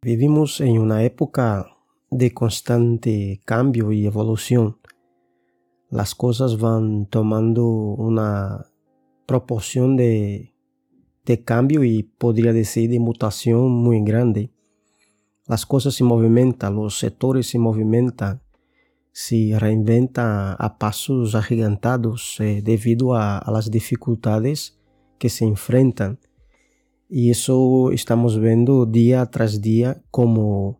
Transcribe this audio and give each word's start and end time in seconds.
Vivimos 0.00 0.60
en 0.60 0.78
una 0.78 1.02
época 1.02 1.66
de 2.08 2.32
constante 2.32 3.40
cambio 3.44 3.90
y 3.90 4.06
evolución. 4.06 4.78
Las 5.90 6.14
cosas 6.14 6.60
van 6.60 7.06
tomando 7.06 7.66
una 7.66 8.66
proporción 9.26 9.96
de, 9.96 10.54
cambio 11.44 11.82
y 11.82 12.04
podría 12.04 12.52
decir 12.52 12.88
de 12.90 13.00
mutación 13.00 13.72
muy 13.72 14.00
grande. 14.04 14.52
Las 15.46 15.66
cosas 15.66 15.94
se 15.94 16.04
movimentan, 16.04 16.76
los 16.76 16.96
sectores 16.96 17.48
se 17.48 17.58
movimentan, 17.58 18.40
se 19.10 19.58
reinventan 19.58 20.54
a 20.56 20.78
pasos 20.78 21.34
agigantados 21.34 22.36
eh, 22.38 22.62
debido 22.62 23.16
a 23.16 23.42
las 23.52 23.68
dificultades 23.68 24.78
que 25.18 25.28
se 25.28 25.44
enfrentan. 25.44 26.20
E 27.10 27.30
isso 27.30 27.90
estamos 27.92 28.36
vendo 28.36 28.84
dia 28.84 29.24
tras 29.24 29.58
dia 29.58 30.00
como 30.10 30.76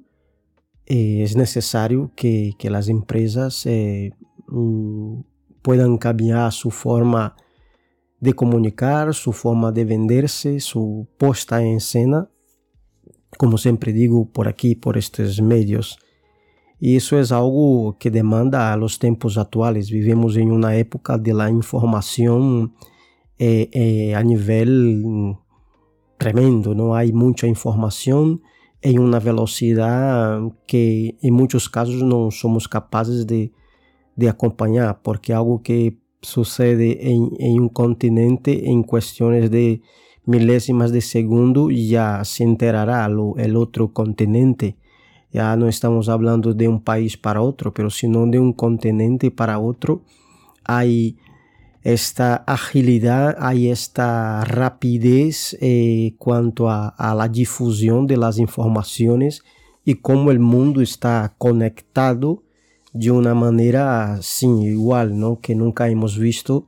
eh, 0.86 1.24
é 1.24 1.38
necessário 1.38 2.10
que, 2.14 2.52
que 2.58 2.68
as 2.68 2.88
empresas 2.88 3.64
é, 3.66 4.10
um, 4.52 5.24
puedan 5.62 5.98
sua 6.50 6.70
forma 6.70 7.34
de 8.20 8.32
comunicar, 8.32 9.14
sua 9.14 9.32
forma 9.32 9.72
de 9.72 9.84
vender-se, 9.84 10.60
sua 10.60 11.06
posta 11.18 11.62
em 11.62 11.78
cena, 11.78 12.28
como 13.38 13.56
sempre 13.56 13.92
digo 13.92 14.26
por 14.26 14.48
aqui, 14.48 14.74
por 14.74 14.96
estes 14.96 15.38
meios. 15.38 15.96
E 16.80 16.94
isso 16.94 17.16
é 17.16 17.22
algo 17.32 17.94
que 17.94 18.10
demanda 18.10 18.72
aos 18.72 18.98
tempos 18.98 19.36
atuais. 19.36 19.88
Vivemos 19.88 20.36
em 20.36 20.50
uma 20.50 20.72
época 20.74 21.18
de 21.18 21.32
la 21.32 21.50
informação 21.50 22.70
eh, 23.38 24.14
a 24.14 24.22
nível 24.22 24.68
mm, 24.68 25.47
tremendo, 26.18 26.74
não 26.74 26.92
há 26.92 27.04
muita 27.06 27.46
informação 27.46 28.40
em 28.82 28.98
uma 28.98 29.18
velocidade 29.18 30.50
que 30.66 31.16
em 31.22 31.30
muitos 31.30 31.68
casos 31.68 32.02
não 32.02 32.30
somos 32.30 32.66
capazes 32.66 33.24
de, 33.24 33.52
acompanhar, 34.28 34.94
porque 34.94 35.32
algo 35.32 35.60
que 35.60 35.96
sucede 36.20 36.98
em 37.00 37.60
um 37.60 37.68
continente 37.68 38.50
em 38.50 38.82
questões 38.82 39.48
de 39.48 39.80
milésimas 40.26 40.90
de 40.90 41.00
segundo 41.00 41.70
já 41.72 42.22
se 42.24 42.42
enterará 42.42 43.08
o, 43.08 43.36
o 43.36 43.58
outro 43.58 43.88
continente. 43.88 44.76
Já 45.32 45.56
não 45.56 45.68
estamos 45.68 46.06
falando 46.06 46.52
de 46.52 46.66
um 46.66 46.78
país 46.78 47.14
para 47.14 47.40
outro, 47.40 47.72
mas 47.78 47.94
sino 47.94 48.30
de 48.30 48.38
um 48.38 48.52
continente 48.52 49.30
para 49.30 49.58
outro. 49.58 50.02
Há 50.64 50.84
esta 51.92 52.36
agilidad, 52.36 53.36
hay 53.40 53.70
esta 53.70 54.44
rapidez 54.44 55.56
eh, 55.60 56.14
cuanto 56.18 56.68
a, 56.68 56.88
a, 56.88 57.14
la 57.14 57.28
difusión 57.28 58.06
de 58.06 58.18
las 58.18 58.38
informaciones 58.38 59.42
y 59.84 59.94
cómo 59.94 60.30
el 60.30 60.38
mundo 60.38 60.82
está 60.82 61.34
conectado 61.38 62.42
de 62.92 63.10
una 63.10 63.34
manera 63.34 64.18
sin 64.20 64.60
igual, 64.60 65.18
¿no? 65.18 65.40
que 65.40 65.54
nunca 65.54 65.88
hemos 65.88 66.18
visto 66.18 66.66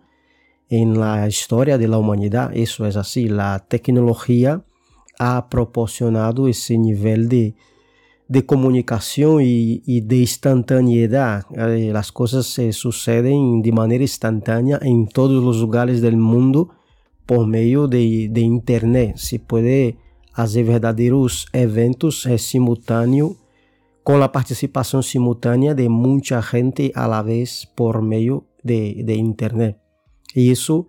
en 0.70 0.98
la 0.98 1.28
historia 1.28 1.77
de 1.77 1.88
la 1.88 1.98
humanidad. 1.98 2.50
Eso 2.55 2.86
es 2.86 2.96
así, 2.96 3.28
la 3.28 3.66
tecnología 3.68 4.64
ha 5.18 5.50
proporcionado 5.50 6.48
ese 6.48 6.78
nivel 6.78 7.28
de, 7.28 7.55
de 8.31 8.47
comunicación 8.47 9.41
y, 9.42 10.00
de 10.03 10.17
instantaneidad. 10.19 11.47
Eh, 11.50 11.91
las 11.92 12.12
cosas 12.12 12.47
se 12.47 12.73
suceden 12.73 13.61
de 13.61 13.73
manera 13.73 14.05
instantánea 14.05 14.78
en 14.83 15.09
todos 15.09 15.42
los 15.42 15.61
lugares 15.61 16.00
del 16.00 16.17
mundo 16.17 16.70
por 17.27 17.48
medio 17.48 17.89
de, 17.89 18.31
Internet. 18.36 19.17
Se 19.17 19.41
puede 19.41 19.98
hacer 20.33 20.64
verdaderos 20.64 21.48
eventos 21.53 22.25
eh, 22.25 22.39
simultáneos 22.39 23.33
con 24.05 24.20
la 24.20 24.31
participación 24.31 25.03
simultánea 25.03 25.75
de 25.75 25.89
mucha 25.89 26.41
gente 26.41 26.92
a 26.95 27.08
la 27.08 27.23
vez 27.23 27.69
por 27.75 28.01
medio 28.01 28.47
de, 28.62 29.02
de 29.05 29.14
Internet. 29.17 29.77
Y 30.35 30.52
eso 30.52 30.86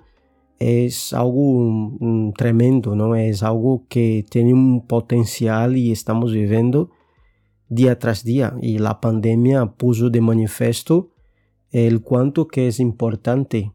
es 0.59 1.11
algo 1.11 1.57
um, 1.57 2.33
tremendo, 2.33 2.95
¿no? 2.95 3.15
Es 3.15 3.41
algo 3.41 3.87
que 3.89 4.23
tiene 4.29 4.53
un 4.53 4.85
potencial 4.85 5.75
y 5.75 5.91
estamos 5.91 6.33
viviendo 6.33 6.91
día 7.71 7.97
tras 7.97 8.25
día 8.25 8.53
y 8.61 8.79
la 8.79 8.99
pandemia 8.99 9.65
puso 9.65 10.09
de 10.09 10.19
manifiesto 10.19 11.09
el 11.71 12.01
cuanto 12.01 12.45
que 12.49 12.67
es 12.67 12.81
importante 12.81 13.71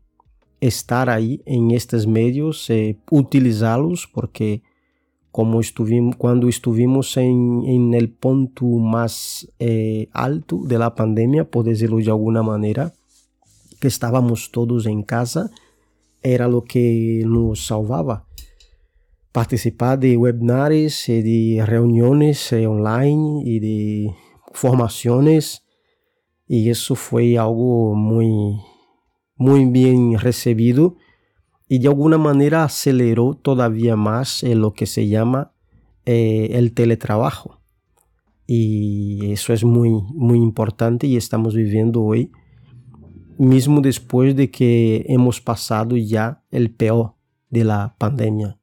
estar 0.61 1.09
ahí 1.09 1.43
en 1.47 1.71
estos 1.71 2.07
medios, 2.07 2.69
eh, 2.69 2.99
utilizarlos 3.11 4.07
porque 4.07 4.63
como 5.33 5.61
estuvimos, 5.61 6.17
cuando 6.17 6.47
estuvimos 6.47 7.17
en, 7.17 7.63
en 7.65 7.95
el 7.95 8.11
punto 8.11 8.67
más 8.67 9.51
eh, 9.59 10.09
alto 10.13 10.61
de 10.65 10.79
la 10.79 10.95
pandemia, 10.95 11.51
por 11.51 11.65
decirlo 11.65 11.97
de 11.97 12.11
alguna 12.11 12.43
manera, 12.43 12.93
que 13.81 13.89
estábamos 13.89 14.51
todos 14.53 14.85
en 14.85 15.03
casa, 15.05 15.51
era 16.23 16.49
lo 16.49 16.65
que 16.65 17.23
nos 17.27 17.67
salvaba 17.67 18.26
participar 19.37 19.99
de 19.99 20.17
webinars 20.17 21.11
y 21.11 21.21
de 21.21 21.67
reuniones 21.67 22.55
eh, 22.55 22.67
online 22.67 23.43
y 23.45 23.61
de 23.61 24.15
formaciones. 24.55 25.63
Y 26.49 26.71
eso 26.71 26.95
fue 26.95 27.37
algo 27.37 27.95
muy 27.95 28.59
muy 29.37 29.67
bien 29.67 30.19
recibido. 30.19 30.97
Y 31.69 31.81
de 31.81 31.89
alguna 31.89 32.17
manera 32.17 32.65
aceleró 32.65 33.35
todavía 33.35 33.95
más 33.95 34.43
eh, 34.43 34.55
lo 34.55 34.73
que 34.73 34.87
se 34.87 35.07
llama 35.07 35.53
eh, 36.07 36.53
el 36.53 36.73
teletrabajo. 36.73 37.61
Y 38.47 39.33
eso 39.33 39.53
es 39.53 39.65
muy 39.65 39.91
muy 40.15 40.39
importante 40.39 41.07
y 41.07 41.19
estamos 41.19 41.55
viviendo 41.55 42.03
hoy 42.03 42.33
mismo 43.37 43.83
después 43.83 44.35
de 44.35 44.51
que 44.51 45.05
hemos 45.11 45.43
pasado 45.43 45.95
ya 45.95 46.43
el 46.51 46.71
peor 46.71 47.17
de 47.51 47.65
la 47.65 47.97
pandemia 47.99 48.59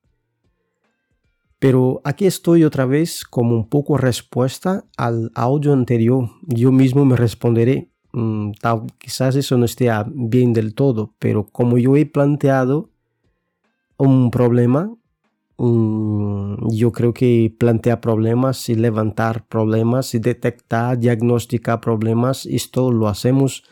pero 1.64 2.02
aquí 2.04 2.26
estoy 2.26 2.66
otra 2.66 2.86
vez 2.86 3.24
como 3.24 3.56
un 3.56 3.70
poco 3.70 3.96
respuesta 3.96 4.84
al 4.98 5.32
audio 5.34 5.72
anterior. 5.72 6.30
Yo 6.46 6.74
mismo 6.74 7.06
me 7.06 7.16
responderé. 7.16 7.90
Mm, 8.12 8.52
tal, 8.60 8.88
quizás 8.98 9.38
eso 9.38 9.58
no 9.58 9.64
esté 9.64 9.90
bien 10.08 10.52
del 10.52 10.76
todo, 10.76 11.14
pero 11.20 11.46
como 11.46 11.78
yo 11.78 11.96
he 11.96 12.06
planteado 12.06 12.90
un 13.96 14.30
problema, 14.30 14.94
mm, 15.56 16.68
yo 16.70 16.92
creo 16.92 17.14
que 17.14 17.56
plantear 17.58 18.02
problemas 18.02 18.68
y 18.68 18.76
levantar 18.76 19.48
problemas 19.48 20.14
y 20.16 20.20
detectar, 20.20 21.00
diagnosticar 21.00 21.80
problemas, 21.80 22.46
esto 22.46 22.92
lo 22.92 23.08
hacemos 23.08 23.64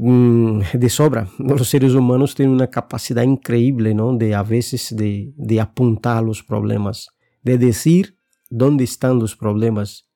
de 0.00 0.88
sobra. 0.88 1.28
Los 1.38 1.68
seres 1.68 1.94
humanos 1.94 2.34
tienen 2.34 2.54
una 2.54 2.70
capacidad 2.70 3.22
increíble, 3.22 3.94
¿no? 3.94 4.16
De 4.16 4.34
a 4.34 4.42
veces 4.42 4.94
de, 4.96 5.32
de 5.36 5.60
apuntar 5.60 6.22
los 6.22 6.42
problemas, 6.42 7.08
de 7.42 7.58
decir 7.58 8.16
dónde 8.48 8.84
están 8.84 9.18
los 9.18 9.36
problemas, 9.36 10.08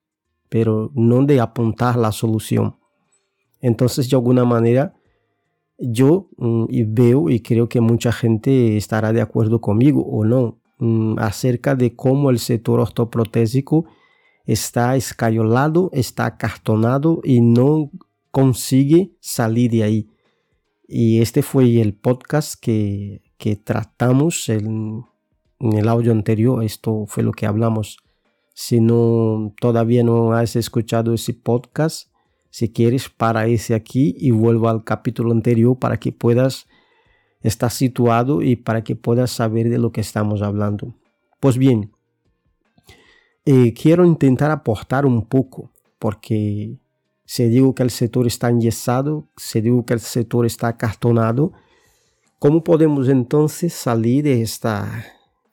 pero 0.48 0.90
no 0.94 1.24
de 1.24 1.40
apuntar 1.40 1.96
la 1.96 2.12
solución. 2.12 2.76
Entonces, 3.60 4.08
de 4.08 4.16
alguna 4.16 4.44
manera, 4.44 4.94
yo 5.78 6.28
mm, 6.36 6.66
veo 6.88 7.28
y 7.30 7.40
creo 7.40 7.68
que 7.68 7.80
mucha 7.80 8.12
gente 8.12 8.76
estará 8.76 9.12
de 9.12 9.20
acuerdo 9.20 9.60
conmigo 9.60 10.04
o 10.04 10.24
no 10.24 10.60
mm, 10.78 11.18
acerca 11.18 11.74
de 11.74 11.94
cómo 11.94 12.30
el 12.30 12.38
sector 12.38 12.80
ortoprotésico 12.80 13.86
está 14.46 14.96
escayolado, 14.96 15.90
está 15.92 16.26
acartonado 16.26 17.20
y 17.24 17.40
no 17.40 17.90
consigue 18.34 19.12
salir 19.20 19.70
de 19.70 19.84
ahí. 19.84 20.10
Y 20.88 21.22
este 21.22 21.40
fue 21.40 21.80
el 21.80 21.94
podcast 21.94 22.60
que, 22.60 23.22
que 23.38 23.54
tratamos 23.54 24.48
en, 24.48 25.04
el 25.60 25.88
audio 25.88 26.10
anterior. 26.10 26.64
Esto 26.64 27.04
fue 27.06 27.22
lo 27.22 27.30
que 27.30 27.46
hablamos. 27.46 27.98
Si 28.52 28.80
no 28.80 29.54
todavía 29.60 30.02
no 30.02 30.32
has 30.32 30.56
escuchado 30.56 31.14
ese 31.14 31.32
podcast, 31.32 32.08
si 32.50 32.72
quieres, 32.72 33.08
para 33.08 33.46
ese 33.46 33.72
aquí 33.72 34.16
y 34.18 34.32
vuelvo 34.32 34.68
al 34.68 34.82
capítulo 34.82 35.30
anterior 35.30 35.78
para 35.78 36.00
que 36.00 36.10
puedas 36.10 36.66
estar 37.40 37.70
situado 37.70 38.42
y 38.42 38.56
para 38.56 38.82
que 38.82 38.96
puedas 38.96 39.30
saber 39.30 39.68
de 39.68 39.78
lo 39.78 39.92
que 39.92 40.00
estamos 40.00 40.42
hablando. 40.42 40.92
Pues 41.38 41.56
bien, 41.56 41.92
eh, 43.44 43.72
quiero 43.74 44.04
intentar 44.04 44.50
aportar 44.50 45.06
un 45.06 45.24
poco, 45.24 45.70
porque 46.00 46.78
se 47.26 47.48
digo 47.48 47.72
que 47.72 47.82
o 47.82 47.90
setor 47.90 48.26
está 48.26 48.50
engessado, 48.50 49.26
se 49.36 49.60
digo 49.60 49.82
que 49.82 49.94
o 49.94 49.98
setor 49.98 50.46
está 50.46 50.68
acartonado, 50.68 51.52
como 52.38 52.60
podemos 52.60 53.08
então 53.08 53.48
sair 53.48 54.22
desta, 54.22 55.04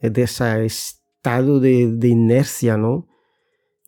desse 0.01 0.43
estado 0.65 1.59
de, 1.59 1.95
de 1.95 2.09
inércia, 2.09 2.75
não? 2.75 3.05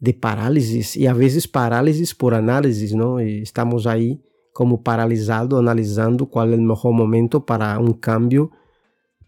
de 0.04 0.12
parálises, 0.12 0.98
e 0.98 1.08
às 1.08 1.16
vezes 1.16 1.46
parálises 1.46 2.12
por 2.12 2.34
análise, 2.34 2.94
não? 2.94 3.22
E 3.22 3.42
estamos 3.42 3.88
aí 3.88 4.20
como 4.54 4.78
paralisado, 4.78 5.56
analisando 5.56 6.28
qual 6.28 6.46
é 6.50 6.56
o 6.56 6.60
melhor 6.60 6.92
momento 6.92 7.40
para 7.40 7.80
um 7.80 7.94
cambio, 7.94 8.52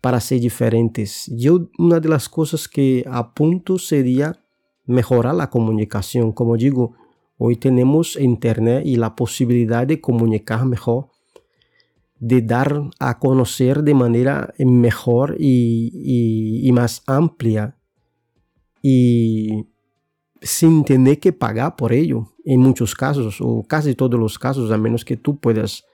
para 0.01 0.19
ser 0.19 0.37
diferentes. 0.37 1.29
Eu, 1.29 1.69
uma 1.79 1.97
das 1.97 2.27
coisas 2.27 2.67
que 2.67 3.05
apunto 3.07 3.79
seria 3.79 4.35
melhorar 4.85 5.39
a 5.39 5.47
comunicação, 5.47 6.29
como 6.33 6.57
digo, 6.57 6.93
hoy 7.37 7.57
tenemos 7.57 8.15
internet 8.15 8.83
y 8.85 8.95
la 8.95 9.15
posibilidad 9.15 9.85
de 9.85 10.01
comunicar 10.01 10.65
mejor, 10.65 11.09
de 12.19 12.41
dar 12.41 12.89
a 12.99 13.19
conocer 13.19 13.83
de 13.83 13.93
manera 13.93 14.53
mejor 14.57 15.35
y, 15.39 16.69
más 16.73 17.03
amplia 17.07 17.77
y 18.81 19.65
sin 20.41 20.83
tener 20.85 21.19
que 21.19 21.33
pagar 21.33 21.75
por 21.75 21.93
ello 21.93 22.33
en 22.43 22.59
muchos 22.59 22.93
casos 22.93 23.37
o 23.41 23.63
casi 23.63 23.95
todos 23.95 24.19
los 24.19 24.37
casos 24.37 24.71
a 24.71 24.77
menos 24.77 25.03
que 25.03 25.17
tú 25.17 25.39
puedas 25.39 25.85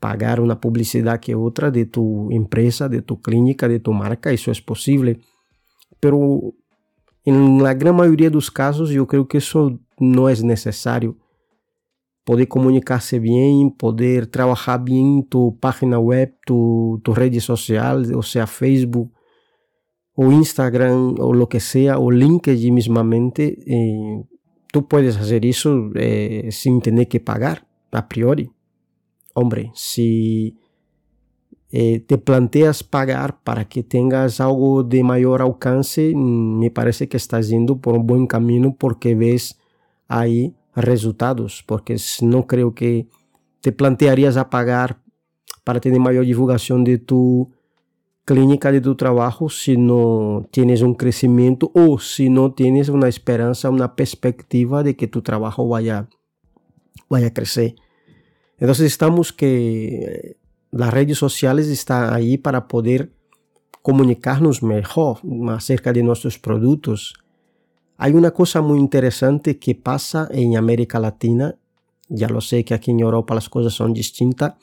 pagar 0.00 0.40
una 0.40 0.60
publicidad 0.60 1.20
que 1.20 1.34
otra 1.34 1.70
de 1.70 1.84
tu 1.84 2.30
empresa, 2.32 2.88
de 2.88 3.02
tu 3.02 3.20
clínica, 3.20 3.68
de 3.68 3.80
tu 3.80 3.92
marca, 3.92 4.32
eso 4.32 4.50
es 4.50 4.62
posible. 4.62 5.20
Pero 6.00 6.54
en 7.24 7.62
la 7.62 7.74
gran 7.74 7.96
mayoría 7.96 8.30
de 8.30 8.34
los 8.34 8.50
casos 8.50 8.88
yo 8.90 9.06
creo 9.06 9.28
que 9.28 9.38
eso 9.38 9.78
no 10.00 10.28
es 10.28 10.42
necesario. 10.42 11.16
Poder 12.24 12.48
comunicarse 12.48 13.18
bien, 13.18 13.70
poder 13.70 14.26
trabajar 14.26 14.82
bien 14.82 15.26
tu 15.28 15.58
página 15.58 15.98
web, 15.98 16.36
tu, 16.44 17.00
tu 17.04 17.14
redes 17.14 17.44
sociales, 17.44 18.10
o 18.14 18.22
sea, 18.22 18.46
Facebook 18.46 19.12
o 20.14 20.32
Instagram 20.32 21.14
o 21.18 21.32
lo 21.32 21.48
que 21.48 21.60
sea, 21.60 21.98
o 21.98 22.10
LinkedIn 22.10 22.74
mismamente, 22.74 23.58
eh, 23.66 24.24
tú 24.72 24.86
puedes 24.86 25.16
hacer 25.16 25.46
eso 25.46 25.90
eh, 25.94 26.48
sin 26.50 26.80
tener 26.80 27.08
que 27.08 27.20
pagar 27.20 27.66
a 27.92 28.08
priori 28.08 28.50
hombre, 29.34 29.70
si 29.74 30.58
eh, 31.70 32.00
te 32.00 32.18
planteas 32.18 32.82
pagar 32.82 33.42
para 33.42 33.68
que 33.68 33.82
tengas 33.82 34.40
algo 34.40 34.82
de 34.82 35.02
mayor 35.02 35.42
alcance, 35.42 36.12
mm, 36.14 36.58
me 36.58 36.70
parece 36.70 37.08
que 37.08 37.16
estás 37.16 37.48
yendo 37.48 37.78
por 37.78 37.94
un 37.94 38.06
buen 38.06 38.26
camino 38.26 38.74
porque 38.78 39.14
ves 39.14 39.59
ahí 40.10 40.54
resultados, 40.74 41.64
porque 41.66 41.96
no 42.20 42.46
creo 42.46 42.74
que 42.74 43.06
te 43.60 43.72
plantearías 43.72 44.36
a 44.36 44.50
pagar 44.50 45.00
para 45.64 45.80
tener 45.80 46.00
mayor 46.00 46.26
divulgación 46.26 46.84
de 46.84 46.98
tu 46.98 47.52
clínica, 48.24 48.72
de 48.72 48.80
tu 48.80 48.96
trabajo, 48.96 49.48
si 49.48 49.76
no 49.76 50.46
tienes 50.50 50.82
un 50.82 50.94
crecimiento 50.94 51.70
o 51.74 51.98
si 51.98 52.28
no 52.28 52.52
tienes 52.52 52.88
una 52.88 53.08
esperanza, 53.08 53.70
una 53.70 53.94
perspectiva 53.94 54.82
de 54.82 54.96
que 54.96 55.06
tu 55.06 55.22
trabajo 55.22 55.68
vaya, 55.68 56.08
vaya 57.08 57.28
a 57.28 57.34
crecer. 57.34 57.76
Entonces 58.58 58.86
estamos 58.86 59.32
que 59.32 60.36
las 60.70 60.92
redes 60.92 61.18
sociales 61.18 61.68
están 61.68 62.12
ahí 62.12 62.36
para 62.36 62.68
poder 62.68 63.12
comunicarnos 63.82 64.62
mejor 64.62 65.18
acerca 65.48 65.92
de 65.92 66.02
nuestros 66.02 66.38
productos. 66.38 67.14
Hay 68.02 68.14
una 68.14 68.30
cosa 68.30 68.62
muy 68.62 68.78
interesante 68.78 69.58
que 69.58 69.74
pasa 69.74 70.26
en 70.30 70.56
América 70.56 70.98
Latina, 70.98 71.56
ya 72.08 72.28
lo 72.28 72.40
sé 72.40 72.64
que 72.64 72.72
aquí 72.72 72.92
en 72.92 73.00
Europa 73.00 73.34
las 73.34 73.50
cosas 73.50 73.74
son 73.74 73.92
distintas, 73.92 74.54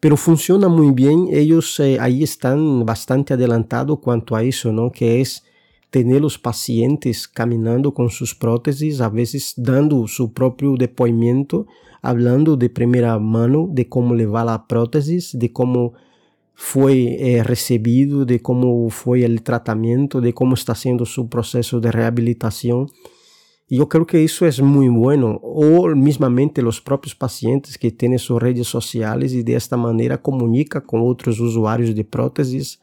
pero 0.00 0.16
funciona 0.16 0.68
muy 0.68 0.90
bien, 0.90 1.28
ellos 1.30 1.78
eh, 1.80 1.98
están 2.22 2.86
bastante 2.86 3.34
adelantados 3.34 3.98
cuanto 3.98 4.36
a 4.36 4.42
¿no? 4.72 4.90
Que 4.90 5.20
es 5.20 5.44
tener 5.90 6.22
los 6.22 6.38
pacientes 6.38 7.28
caminando 7.28 7.92
con 7.92 8.08
sus 8.08 8.34
prótesis, 8.34 9.02
a 9.02 9.10
veces 9.10 9.52
dando 9.58 10.08
su 10.08 10.32
propio 10.32 10.74
depoimento 10.78 11.66
hablando 12.00 12.56
de 12.56 12.70
primera 12.70 13.18
mano 13.18 13.68
de 13.70 13.86
cómo 13.90 14.14
le 14.14 14.24
va 14.24 14.46
la 14.46 14.66
prótesis, 14.66 15.38
de 15.38 15.52
cómo 15.52 15.92
foi 16.54 17.16
é, 17.18 17.42
recebido, 17.42 18.24
de 18.24 18.38
como 18.38 18.88
foi 18.90 19.24
o 19.24 19.40
tratamento, 19.40 20.20
de 20.20 20.32
como 20.32 20.54
está 20.54 20.74
sendo 20.74 21.02
o 21.02 21.06
seu 21.06 21.24
processo 21.24 21.80
de 21.80 21.90
reabilitação. 21.90 22.86
E 23.70 23.78
eu 23.78 23.86
creio 23.86 24.04
que 24.04 24.18
isso 24.18 24.44
é 24.44 24.50
muito 24.62 24.92
bueno, 24.92 25.40
ou 25.42 25.96
mesmamente 25.96 26.60
os 26.60 26.78
próprios 26.78 27.14
pacientes 27.14 27.76
que 27.76 27.90
têm 27.90 28.16
suas 28.18 28.42
redes 28.42 28.68
sociais 28.68 29.32
e 29.32 29.42
desta 29.42 29.76
maneira 29.76 30.18
comunica 30.18 30.80
com 30.80 31.00
outros 31.00 31.40
usuários 31.40 31.94
de 31.94 32.04
próteses 32.04 32.78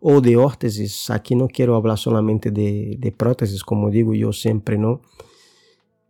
ou 0.00 0.20
de 0.20 0.36
órteses. 0.36 1.08
Aqui 1.08 1.34
não 1.34 1.48
quero 1.48 1.80
falar 1.80 1.96
somente 1.96 2.50
de, 2.50 2.96
de 2.96 3.10
próteses, 3.10 3.62
como 3.62 3.90
digo 3.90 4.14
eu 4.14 4.32
sempre, 4.32 4.76
não? 4.76 5.00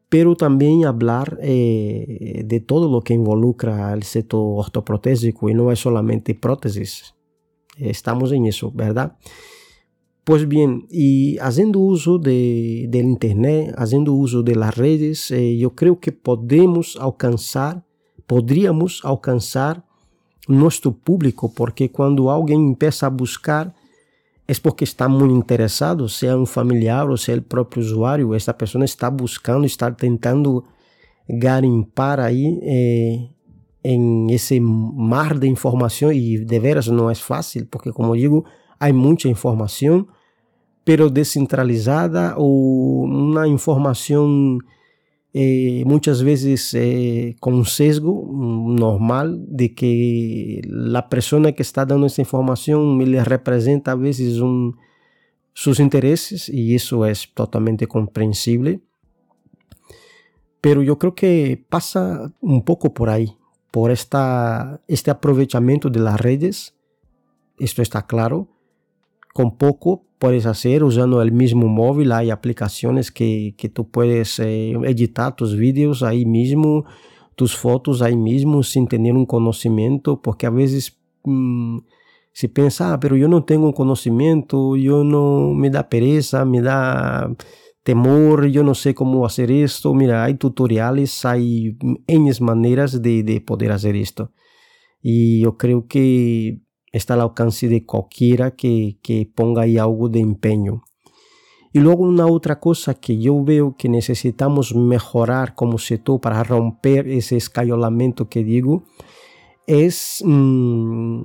Pero 0.09 0.37
también 0.37 0.85
hablar 0.85 1.39
eh, 1.43 2.43
de 2.45 2.61
todo 2.61 2.91
lo 2.91 3.01
que 3.01 3.15
involucra 3.15 3.93
el 3.93 4.05
sector 4.05 4.41
ortoprotésico 4.41 5.49
y 5.49 5.55
no 5.55 5.73
es 5.73 5.81
solamente 5.81 6.35
prótesis. 6.35 7.15
Estamos 7.77 8.33
en 8.33 8.47
eso, 8.47 8.71
¿verdad? 8.73 9.17
Pues 10.25 10.49
bien, 10.49 10.87
y 10.91 11.39
haciendo 11.39 11.79
uso 11.79 12.19
de, 12.19 12.87
del 12.89 13.07
Internet, 13.07 13.75
haciendo 13.79 14.13
uso 14.13 14.43
de 14.43 14.57
las 14.57 14.77
redes, 14.77 15.31
eh, 15.31 15.57
yo 15.57 15.75
creo 15.75 16.01
que 16.01 16.11
podemos 16.11 16.97
alcanzar, 17.01 17.85
podríamos 18.27 19.05
alcanzar 19.05 19.85
nuestro 20.49 20.97
público, 20.97 21.53
porque 21.55 21.91
cuando 21.93 22.31
alguien 22.31 22.61
empieza 22.67 23.07
a 23.07 23.11
buscar 23.11 23.75
é 24.49 24.55
porque 24.63 24.85
está 24.85 25.09
muito 25.09 25.35
interessado, 25.35 26.09
se 26.09 26.27
é 26.27 26.37
um 26.37 26.47
familiar 26.47 27.09
ou 27.11 27.17
se 27.17 27.33
é 27.33 27.37
o 27.37 27.43
próprio 27.43 27.83
usuário, 27.83 28.35
esta 28.35 28.55
pessoa 28.55 28.85
está 28.85 29.11
buscando, 29.11 29.67
está 29.67 29.91
tentando 29.91 30.65
garimpar 31.29 32.21
aí 32.21 32.61
eh, 32.63 33.29
em 33.83 34.33
esse 34.33 34.61
mar 34.61 35.37
de 35.37 35.49
informação 35.49 36.13
e 36.13 36.39
de 36.45 36.59
veras 36.61 36.87
não 36.87 37.11
é 37.11 37.15
fácil, 37.15 37.67
porque 37.67 37.93
como 37.93 38.17
digo, 38.17 38.45
há 38.79 38.93
muita 38.93 39.29
informação, 39.29 40.07
pero 40.85 41.11
descentralizada 41.11 42.35
ou 42.37 43.05
uma 43.05 43.49
informação 43.49 44.59
eh, 45.39 45.85
muchas 45.85 46.23
veces 46.23 46.73
eh, 46.73 47.37
con 47.41 47.53
un 47.53 47.67
sesgo 47.67 48.27
normal 48.33 49.45
de 49.47 49.75
que 49.75 50.63
la 50.65 51.11
persona 51.11 51.53
que 51.53 51.61
está 51.63 51.85
dando 51.85 52.07
esa 52.07 52.23
información 52.23 52.99
le 53.05 53.23
representa 53.23 53.93
a 53.93 53.97
veces 53.97 54.41
sus 55.53 55.79
intereses 55.79 56.49
y 56.49 56.75
eso 56.75 57.05
es 57.05 57.35
totalmente 57.35 57.87
comprensible. 57.87 58.81
Pero 60.63 60.83
yo 60.83 60.99
creo 60.99 61.15
que 61.15 61.63
pasa 61.69 62.33
un 62.41 62.65
poco 62.65 62.95
por 62.95 63.11
ahí, 63.11 63.37
por 63.71 63.91
esta, 63.91 64.81
este 64.89 65.11
aprovechamiento 65.11 65.91
de 65.91 66.01
las 66.01 66.19
redes, 66.19 66.75
esto 67.59 67.83
está 67.83 68.07
claro, 68.07 68.49
con 69.37 69.59
poco 69.59 70.07
puedes 70.19 70.47
hacer 70.47 70.83
usando 70.83 71.21
el 71.21 71.31
mismo 71.31 71.69
móvil. 71.69 72.13
Hay 72.13 72.31
aplicaciones 72.31 73.11
que, 73.11 73.55
que 73.59 73.69
tú 73.69 73.91
puedes 73.91 74.39
eh, 74.39 74.73
editar 74.85 75.37
tus 75.37 75.55
vídeos 75.57 76.03
ahí 76.03 76.25
mismo, 76.25 76.87
tus 77.35 77.55
fotos 77.55 78.01
ahí 78.01 78.17
mismo 78.17 78.63
sin 78.63 78.89
tener 78.89 79.13
un 79.13 79.27
conocimiento, 79.27 80.23
porque 80.23 80.47
a 80.47 80.51
veces 80.51 80.99
mmm, 81.25 81.81
se 82.33 82.49
piensa, 82.49 82.95
ah, 82.95 82.99
pero 82.99 83.15
yo 83.15 83.29
no 83.29 83.45
tengo 83.45 83.67
un 83.67 83.75
conocimiento, 83.75 84.75
yo 84.75 85.05
no 85.05 85.53
me 85.53 85.69
da 85.69 85.91
pereza, 85.91 86.47
me 86.47 86.63
da 86.63 87.31
temor, 87.83 88.47
yo 88.47 88.63
no 88.63 88.75
sé 88.75 88.95
cómo 88.95 89.27
hacer 89.27 89.51
esto. 89.51 89.93
Mira, 89.93 90.25
hay 90.25 90.37
tutoriales, 90.37 91.27
hay 91.27 91.77
N 92.07 92.33
maneras 92.41 93.03
de, 93.03 93.23
de 93.23 93.43
poder 93.43 93.71
hacer 93.71 93.97
esto. 93.97 94.33
Y 95.03 95.43
yo 95.43 95.59
creo 95.59 95.87
que 95.87 96.63
está 96.93 97.15
al 97.15 97.21
alcance 97.21 97.69
de 97.69 97.85
cualquiera 97.85 98.53
que, 98.53 98.99
que 99.03 99.31
ponga 99.35 99.63
ahí 99.63 99.79
algo 99.79 100.09
de 100.09 100.21
empeño. 100.21 100.83
Y 101.73 101.81
luego 101.81 102.05
una 102.05 102.27
otra 102.27 102.59
cosa 102.59 102.95
que 102.95 103.19
yo 103.19 103.45
veo 103.45 103.77
que 103.77 103.89
necesitamos 103.89 104.75
mejorar 104.75 105.55
como 105.55 105.77
sector 105.77 106.21
para 106.21 106.43
romper 106.43 107.07
ese 107.07 107.37
escayolamiento 107.37 108.31
que 108.31 108.43
digo 108.43 108.85
es 109.67 110.23
mmm, 110.25 111.23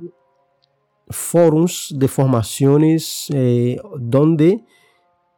de 1.90 2.08
formaciones 2.08 3.26
eh, 3.32 3.78
donde 3.98 4.64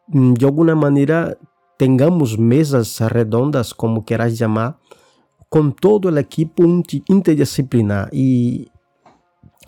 mm, 0.09 0.35
de 0.35 0.47
alguna 0.47 0.75
manera 0.75 1.38
tengamos 1.76 2.38
mesas 2.38 3.00
redondas, 3.00 3.75
como 3.75 4.04
queráis 4.04 4.38
llamar, 4.38 4.78
con 5.49 5.75
todo 5.75 6.09
el 6.09 6.19
equipo 6.19 6.64
interdisciplinar. 6.64 8.09
Y 8.12 8.69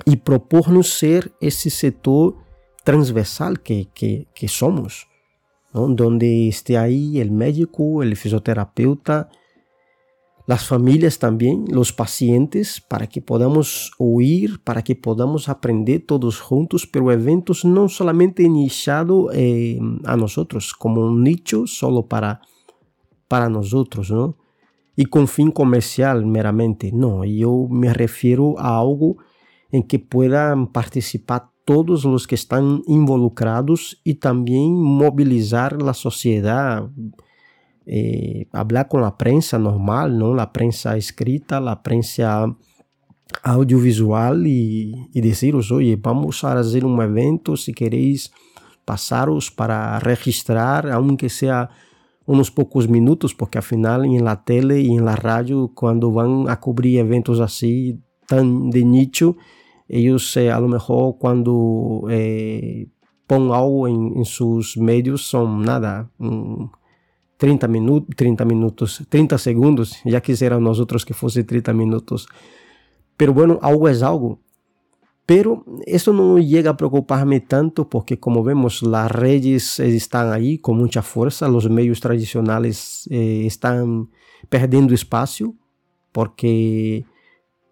y 0.04 0.16
propornos 0.16 0.90
ser 0.90 1.32
ese 1.40 1.70
sector 1.70 2.36
transversal 2.84 3.60
que, 3.60 3.88
que, 3.92 4.48
somos, 4.48 5.08
¿no? 5.72 5.88
donde 5.88 6.48
esté 6.48 6.78
ahí 6.78 7.18
el 7.20 7.32
médico, 7.32 8.02
el 8.02 8.16
fisioterapeuta, 8.16 9.28
las 10.46 10.64
familias 10.64 11.18
también, 11.18 11.64
los 11.68 11.92
pacientes, 11.92 12.80
para 12.80 13.08
que 13.08 13.20
podamos 13.20 13.90
oír, 13.98 14.62
para 14.62 14.82
que 14.82 14.94
podamos 14.94 15.48
aprender 15.48 16.04
todos 16.06 16.40
juntos, 16.40 16.86
pero 16.86 17.10
eventos 17.10 17.64
no 17.64 17.88
solamente 17.88 18.44
iniciados 18.44 19.34
eh, 19.34 19.80
a 20.04 20.16
nosotros, 20.16 20.72
como 20.72 21.00
un 21.00 21.24
nicho 21.24 21.66
solo 21.66 22.06
para, 22.06 22.42
para 23.26 23.48
nosotros, 23.48 24.12
¿no? 24.12 24.36
Y 24.94 25.06
con 25.06 25.26
fin 25.26 25.50
comercial 25.50 26.24
meramente, 26.24 26.92
no, 26.92 27.24
yo 27.24 27.66
me 27.68 27.92
refiero 27.92 28.58
a 28.58 28.78
algo 28.78 29.16
en 29.70 29.82
que 29.82 29.98
puedan 29.98 30.68
participar 30.68 31.50
todos 31.64 32.04
los 32.04 32.26
que 32.26 32.36
están 32.36 32.82
involucrados 32.86 34.00
y 34.04 34.14
también 34.14 34.74
movilizar 34.80 35.82
la 35.82 35.94
sociedad, 35.94 36.88
eh, 37.86 38.46
hablar 38.52 38.88
con 38.88 39.02
la 39.02 39.18
prensa 39.18 39.58
normal, 39.58 40.16
¿no? 40.16 40.32
La 40.34 40.52
prensa 40.52 40.96
escrita, 40.96 41.60
la 41.60 41.82
prensa 41.82 42.56
audiovisual 43.42 44.46
y, 44.46 45.08
y 45.12 45.20
deciros, 45.20 45.72
oye, 45.72 45.96
vamos 45.96 46.44
a 46.44 46.52
hacer 46.52 46.84
un 46.84 47.00
evento, 47.02 47.56
si 47.56 47.74
queréis 47.74 48.32
pasaros 48.84 49.50
para 49.50 49.98
registrar, 49.98 50.88
aunque 50.90 51.28
sea 51.28 51.68
unos 52.26 52.50
pocos 52.50 52.88
minutos, 52.88 53.34
porque 53.34 53.58
al 53.58 53.64
final 53.64 54.04
en 54.04 54.24
la 54.24 54.44
tele 54.44 54.80
y 54.80 54.94
en 54.94 55.04
la 55.04 55.16
radio, 55.16 55.72
cuando 55.74 56.12
van 56.12 56.48
a 56.48 56.60
cubrir 56.60 57.00
eventos 57.00 57.40
así 57.40 58.00
tan 58.26 58.70
de 58.70 58.84
nicho, 58.84 59.36
ellos 59.88 60.36
eh, 60.36 60.50
a 60.50 60.60
lo 60.60 60.68
mejor 60.68 61.16
cuando 61.18 62.04
eh, 62.10 62.88
ponen 63.26 63.52
algo 63.52 63.88
en, 63.88 64.16
en, 64.16 64.24
sus 64.24 64.76
medios 64.76 65.22
son 65.22 65.62
nada, 65.62 66.10
30 67.36 67.68
minutos, 67.68 68.16
30 68.16 68.44
minutos, 68.44 69.04
30 69.08 69.38
segundos, 69.38 69.98
ya 70.04 70.20
quisiera 70.20 70.58
nosotros 70.58 71.04
que 71.04 71.14
fuese 71.14 71.44
30 71.44 71.72
minutos. 71.72 72.28
Pero 73.16 73.32
bueno, 73.32 73.58
algo 73.62 73.88
es 73.88 74.02
algo. 74.02 74.40
Pero 75.26 75.64
eso 75.86 76.12
no 76.12 76.38
llega 76.38 76.70
a 76.70 76.76
preocuparme 76.76 77.40
tanto 77.40 77.88
porque 77.88 78.20
como 78.20 78.44
vemos 78.44 78.82
las 78.82 79.10
redes 79.10 79.80
están 79.80 80.32
ahí 80.32 80.58
con 80.58 80.78
mucha 80.78 81.02
fuerza, 81.02 81.48
los 81.48 81.68
medios 81.68 82.00
tradicionales 82.00 83.08
eh, 83.10 83.44
están 83.44 84.08
perdiendo 84.48 84.94
espacio 84.94 85.54
porque 86.12 87.04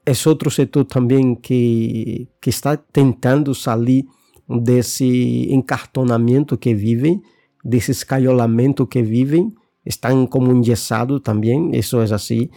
é 0.06 0.12
outro 0.28 0.50
setor 0.50 0.84
também 0.84 1.34
que, 1.34 2.28
que 2.40 2.50
está 2.50 2.76
tentando 2.76 3.54
sair 3.54 4.04
desse 4.48 5.48
encartonamento 5.50 6.56
que 6.56 6.74
vivem, 6.74 7.22
desse 7.64 7.90
escaiolamento 7.90 8.86
que 8.86 9.02
vivem, 9.02 9.52
estão 9.84 10.26
como 10.26 10.52
engessados 10.52 11.20
também, 11.22 11.70
isso 11.74 11.98
é 12.00 12.12
assim. 12.12 12.48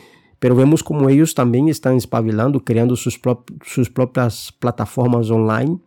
Mas 0.44 0.56
vemos 0.56 0.82
como 0.82 1.10
eles 1.10 1.34
também 1.34 1.70
estão 1.70 1.96
espabilando, 1.96 2.60
criando 2.60 2.96
suas, 2.96 3.18
pró 3.18 3.44
suas 3.64 3.88
próprias 3.88 4.52
plataformas 4.52 5.32
online, 5.32 5.80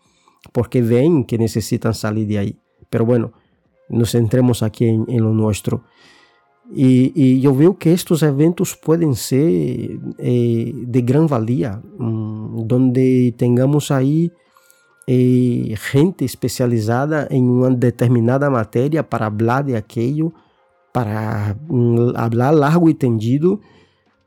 porque 0.52 0.80
veem 0.80 1.22
que 1.22 1.38
necessitam 1.38 1.92
sair 1.92 2.24
de 2.24 2.38
aí. 2.38 2.56
Mas, 2.92 3.06
bueno, 3.06 3.32
nos 3.88 4.10
centremos 4.10 4.62
aqui 4.62 4.86
em, 4.86 5.04
em 5.08 5.20
lo 5.20 5.32
nosso. 5.32 5.80
Y, 6.72 7.40
yo 7.40 7.54
veo 7.54 7.78
que 7.78 7.92
estos 7.92 8.22
eventos 8.22 8.76
pueden 8.76 9.14
ser 9.14 9.98
eh, 10.18 10.72
de 10.74 11.02
gran 11.02 11.26
valía, 11.26 11.82
mmm, 11.98 12.66
donde 12.66 13.34
tengamos 13.36 13.90
ahí 13.90 14.32
eh, 15.06 15.74
gente 15.76 16.24
especializada 16.24 17.26
en 17.28 17.48
una 17.48 17.70
determinada 17.70 18.50
materia 18.50 19.08
para 19.08 19.26
hablar 19.26 19.64
de 19.64 19.76
aquello, 19.76 20.32
para 20.92 21.56
mmm, 21.68 22.12
hablar 22.14 22.54
largo 22.54 22.88
y 22.88 22.94
tendido 22.94 23.60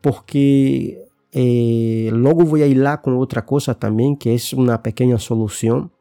porque 0.03 1.07
eh, 1.31 2.11
a 2.11 2.65
ir 2.65 2.77
lá 2.77 3.01
con 3.01 3.17
otra 3.17 3.45
cosa 3.45 3.73
también, 3.73 4.17
que 4.17 4.35
es 4.35 4.51
una 4.51 4.83
pequeña 4.83 5.17
solución 5.17 5.91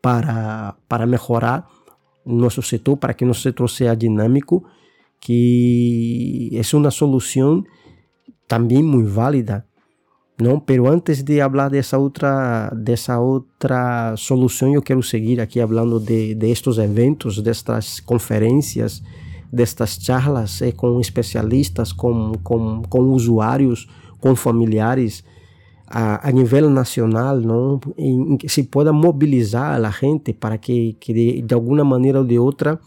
para, 0.00 0.76
para 0.88 1.06
mejorar 1.06 1.66
nuestro 2.24 2.62
sector, 2.62 2.98
para 2.98 3.14
que 3.14 3.24
nuestro 3.24 3.50
sector 3.50 3.70
sea 3.70 3.94
dinámico, 3.94 4.64
que 5.22 6.48
es 6.52 6.74
una 6.74 6.90
solución 6.90 7.68
también 8.48 8.84
muy 8.84 9.04
válida. 9.04 9.66
¿no? 10.38 10.64
Pero 10.66 10.90
antes 10.90 11.24
de 11.24 11.40
hablar 11.40 11.70
de 11.70 11.78
esa 11.78 11.98
otra, 11.98 12.70
de 12.74 12.94
esa 12.94 13.20
otra 13.20 14.16
solución, 14.16 14.72
yo 14.72 14.82
quiero 14.82 15.02
seguir 15.02 15.40
aquí 15.40 15.60
hablando 15.60 16.00
de, 16.00 16.34
de 16.34 16.50
estos 16.50 16.76
eventos, 16.78 17.44
de 17.44 17.52
estas 17.52 18.02
conferencias, 18.02 19.04
destas 19.52 20.00
charlas 20.00 20.60
eh, 20.60 20.72
com 20.72 20.98
especialistas, 21.00 21.92
com, 21.92 22.32
com, 22.42 22.82
com 22.82 23.00
usuários, 23.12 23.88
com 24.18 24.34
familiares 24.34 25.24
a, 25.86 26.26
a 26.26 26.32
nível 26.32 26.68
nacional? 26.68 27.40
Em, 27.96 28.32
em, 28.32 28.36
que 28.36 28.48
se 28.48 28.64
pueda 28.64 28.92
mobilizar 28.92 29.84
a 29.84 29.92
gente 29.92 30.34
para 30.34 30.58
que, 30.58 30.96
que 30.98 31.14
de, 31.14 31.42
de 31.42 31.54
alguma 31.54 31.84
maneira 31.84 32.18
ou 32.18 32.24
de 32.24 32.38
outra 32.40 32.80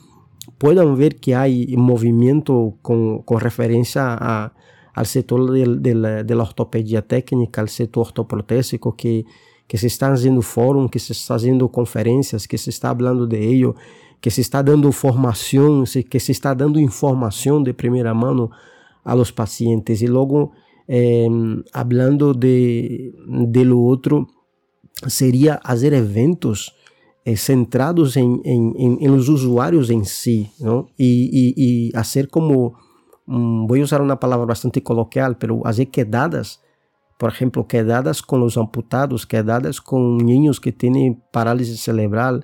puedan 0.57 0.95
ver 0.95 1.17
que 1.17 1.35
hay 1.35 1.75
movimiento 1.77 2.77
con, 2.81 3.21
con 3.23 3.39
referencia 3.39 4.15
a, 4.19 4.53
al 4.93 5.05
sector 5.05 5.51
de, 5.51 5.65
de, 5.79 5.95
la, 5.95 6.23
de, 6.23 6.35
la, 6.35 6.43
ortopedia 6.43 7.01
técnica, 7.01 7.61
al 7.61 7.69
sector 7.69 8.07
ortoprotésico, 8.07 8.95
que, 8.95 9.25
que 9.67 9.77
se 9.77 9.87
está 9.87 10.11
haciendo 10.11 10.41
fórum, 10.41 10.87
que 10.87 10.99
se 10.99 11.13
está 11.13 11.35
haciendo 11.35 11.69
conferencias, 11.69 12.47
que 12.47 12.57
se 12.57 12.69
está 12.69 12.89
hablando 12.89 13.27
de 13.27 13.45
ello, 13.45 13.75
que 14.21 14.31
se 14.31 14.41
está 14.41 14.63
dando 14.63 14.91
formación, 14.91 15.85
que 16.09 16.19
se 16.19 16.31
está 16.31 16.55
dando 16.55 16.79
información 16.79 17.63
de 17.63 17.73
primera 17.73 18.13
mano 18.13 18.51
a 19.03 19.15
los 19.15 19.31
pacientes. 19.33 20.01
Y 20.01 20.07
luego, 20.07 20.53
eh, 20.87 21.27
hablando 21.73 22.33
de, 22.33 23.13
de 23.27 23.65
lo 23.65 23.83
otro, 23.83 24.27
sería 25.07 25.55
hacer 25.55 25.93
eventos 25.93 26.74
eh, 27.25 27.35
centrados 27.35 28.15
em, 28.15 28.39
em, 28.45 28.71
em, 28.77 28.97
em 29.03 29.07
los 29.07 29.27
usuários 29.29 29.89
em 29.89 30.03
si, 30.03 30.51
não? 30.59 30.87
E, 30.97 31.09
e, 31.57 31.89
e 31.89 31.91
fazer 31.91 32.27
como, 32.27 32.75
um, 33.27 33.65
vou 33.67 33.79
usar 33.79 33.99
uma 33.99 34.15
palavra 34.15 34.45
bastante 34.45 34.79
coloquial, 34.79 35.33
pero 35.35 35.61
fazer 35.63 35.87
quedadas, 35.87 36.59
por 37.17 37.31
exemplo, 37.33 37.65
quedadas 37.65 38.21
com 38.21 38.43
os 38.43 38.57
amputados, 38.57 39.25
quedadas 39.25 39.79
com 39.79 40.17
niños 40.17 40.59
que 40.59 40.71
têm 40.71 41.19
parálise 41.31 41.75
cerebral, 41.77 42.43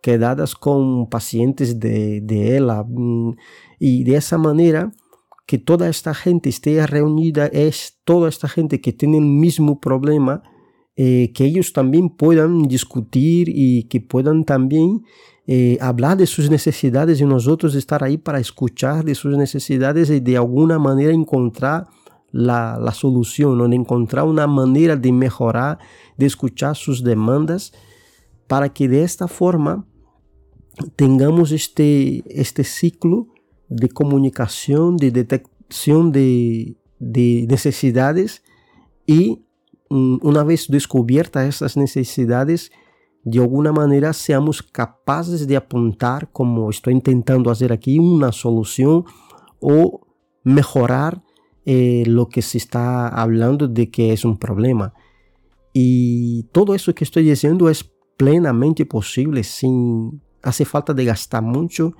quedadas 0.00 0.54
con 0.54 1.08
pacientes 1.08 1.80
de, 1.80 2.20
de 2.20 2.56
ella 2.56 2.84
mm, 2.86 3.32
y 3.80 4.04
de 4.04 4.14
esa 4.14 4.38
manera 4.38 4.92
que 5.46 5.58
toda 5.58 5.88
esta 5.88 6.14
gente 6.14 6.48
esté 6.50 6.86
reunida 6.86 7.46
es 7.46 7.98
toda 8.04 8.28
esta 8.28 8.48
gente 8.48 8.80
que 8.80 8.92
tiene 8.92 9.18
el 9.18 9.24
mismo 9.24 9.80
problema 9.80 10.42
eh, 10.96 11.32
que 11.34 11.44
ellos 11.44 11.72
también 11.72 12.08
puedan 12.08 12.62
discutir 12.62 13.48
y 13.48 13.84
que 13.84 14.00
puedan 14.00 14.44
también 14.44 15.02
eh, 15.46 15.76
hablar 15.80 16.16
de 16.16 16.26
sus 16.26 16.50
necesidades 16.50 17.20
y 17.20 17.24
nosotros 17.24 17.74
estar 17.74 18.04
ahí 18.04 18.16
para 18.16 18.38
escuchar 18.38 19.04
de 19.04 19.14
sus 19.14 19.36
necesidades 19.36 20.08
y 20.10 20.20
de 20.20 20.36
alguna 20.36 20.78
manera 20.78 21.12
encontrar 21.12 21.88
la, 22.30 22.78
la 22.80 22.92
solución, 22.92 23.72
encontrar 23.72 24.24
una 24.24 24.46
manera 24.46 24.96
de 24.96 25.12
mejorar, 25.12 25.78
de 26.16 26.26
escuchar 26.26 26.76
sus 26.76 27.04
demandas 27.04 27.72
para 28.46 28.72
que 28.72 28.88
de 28.88 29.02
esta 29.02 29.28
forma 29.28 29.86
tengamos 30.96 31.52
este, 31.52 32.22
este 32.28 32.64
ciclo 32.64 33.28
de 33.68 33.88
comunicación, 33.88 34.96
de 34.96 35.10
detección 35.10 36.12
de, 36.12 36.76
de 36.98 37.46
necesidades 37.48 38.42
y 39.06 39.44
una 39.90 40.44
vez 40.44 40.66
descubiertas 40.68 41.46
estas 41.46 41.76
necesidades, 41.76 42.72
de 43.22 43.40
alguna 43.40 43.72
manera 43.72 44.12
seamos 44.12 44.62
capaces 44.62 45.46
de 45.46 45.56
apuntar, 45.56 46.30
como 46.32 46.70
estoy 46.70 46.94
intentando 46.94 47.50
hacer 47.50 47.72
aquí, 47.72 47.98
una 47.98 48.32
solución 48.32 49.04
o 49.60 50.06
mejorar 50.42 51.22
eh, 51.64 52.04
lo 52.06 52.28
que 52.28 52.42
se 52.42 52.58
está 52.58 53.08
hablando 53.08 53.68
de 53.68 53.90
que 53.90 54.12
es 54.12 54.24
un 54.24 54.38
problema. 54.38 54.92
Y 55.72 56.44
todo 56.52 56.74
eso 56.74 56.94
que 56.94 57.04
estoy 57.04 57.24
diciendo 57.24 57.68
es 57.68 57.90
plenamente 58.16 58.84
posible 58.86 59.42
sin 59.42 60.22
hace 60.42 60.64
falta 60.64 60.92
de 60.92 61.04
gastar 61.04 61.42
mucho 61.42 61.94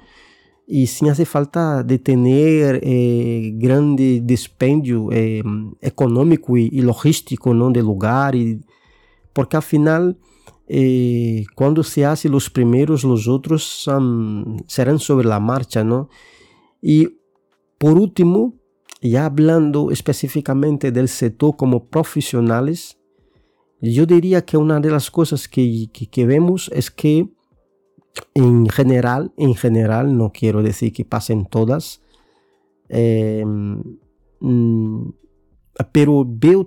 y 0.66 0.86
sin 0.86 1.08
hace 1.10 1.26
falta 1.26 1.82
de 1.82 1.98
tener 1.98 2.80
eh, 2.82 3.52
grande 3.54 4.20
dispendio 4.22 5.10
eh, 5.12 5.42
económico 5.80 6.56
y, 6.56 6.70
y, 6.72 6.80
logístico 6.80 7.52
¿no? 7.52 7.70
de 7.70 7.82
lugar, 7.82 8.34
y, 8.34 8.60
porque 9.32 9.56
al 9.56 9.62
final 9.62 10.18
eh, 10.66 11.44
cuando 11.54 11.82
se 11.82 12.06
hace 12.06 12.28
los 12.28 12.48
primeros, 12.48 13.04
los 13.04 13.28
otros 13.28 13.62
son, 13.62 14.64
serán 14.66 14.98
sobre 14.98 15.28
la 15.28 15.40
marcha. 15.40 15.84
¿no? 15.84 16.08
Y 16.80 17.18
por 17.78 17.98
último, 17.98 18.54
ya 19.02 19.26
hablando 19.26 19.90
específicamente 19.90 20.90
del 20.90 21.08
sector 21.08 21.56
como 21.56 21.86
profesionales, 21.86 22.98
yo 23.80 24.06
diría 24.06 24.44
que 24.44 24.56
una 24.56 24.80
de 24.80 24.90
las 24.90 25.10
cosas 25.10 25.46
que, 25.46 25.90
que, 25.92 26.06
que 26.06 26.24
vemos 26.24 26.70
es 26.72 26.90
que 26.90 27.28
en 28.34 28.68
general, 28.68 29.32
en 29.36 29.54
general, 29.54 30.16
no 30.16 30.32
quiero 30.32 30.62
decir 30.62 30.92
que 30.92 31.04
pasen 31.04 31.46
todas, 31.46 32.02
mm, 32.88 33.80
pero 35.92 36.24
veo 36.26 36.66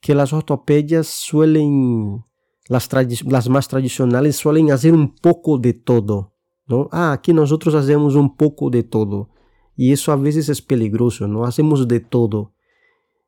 que 0.00 0.14
las 0.14 0.32
ortopedias 0.32 1.06
suelen, 1.06 2.24
las, 2.68 2.88
las, 3.24 3.48
más 3.48 3.68
tradicionales 3.68 4.36
suelen 4.36 4.70
hacer 4.70 4.94
un 4.94 5.14
de 5.58 5.72
todo, 5.72 6.34
¿no? 6.66 6.88
Ah, 6.92 7.12
aquí 7.12 7.32
nosotros 7.32 7.74
hacemos 7.74 8.14
un 8.14 8.36
poco 8.36 8.70
de 8.70 8.82
todo. 8.82 9.30
Y 9.76 9.92
eso 9.92 10.12
a 10.12 10.16
veces 10.16 10.48
es 10.48 10.60
peligroso, 10.60 11.28
¿no? 11.28 11.44
Hacemos 11.44 11.86
de 11.86 12.00
todo. 12.00 12.52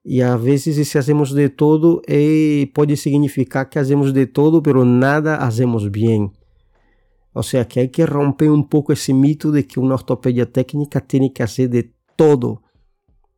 E 0.03 0.23
às 0.23 0.41
vezes 0.43 0.89
se 0.89 0.99
hacemos 0.99 1.35
de 1.35 1.51
todo 1.51 2.01
eh, 2.07 2.71
pode 2.75 2.97
significar 2.97 3.69
que 3.69 3.79
hacemos 3.79 4.15
de 4.15 4.27
todo, 4.27 4.63
pero 4.63 4.85
nada 4.85 5.37
hacemos 5.37 5.91
bem. 5.91 6.33
O 7.33 7.43
sea 7.43 7.67
que 7.69 7.81
hay 7.81 7.89
que 7.89 8.07
romper 8.07 8.51
un 8.51 8.69
poco 8.69 8.93
ese 8.93 9.15
mito 9.15 9.51
de 9.53 9.67
que 9.67 9.79
una 9.79 9.95
ortopedia 9.95 10.51
técnica 10.51 11.01
tiene 11.01 11.33
que 11.33 11.43
hacer 11.43 11.71
de 11.71 11.93
todo. 12.17 12.63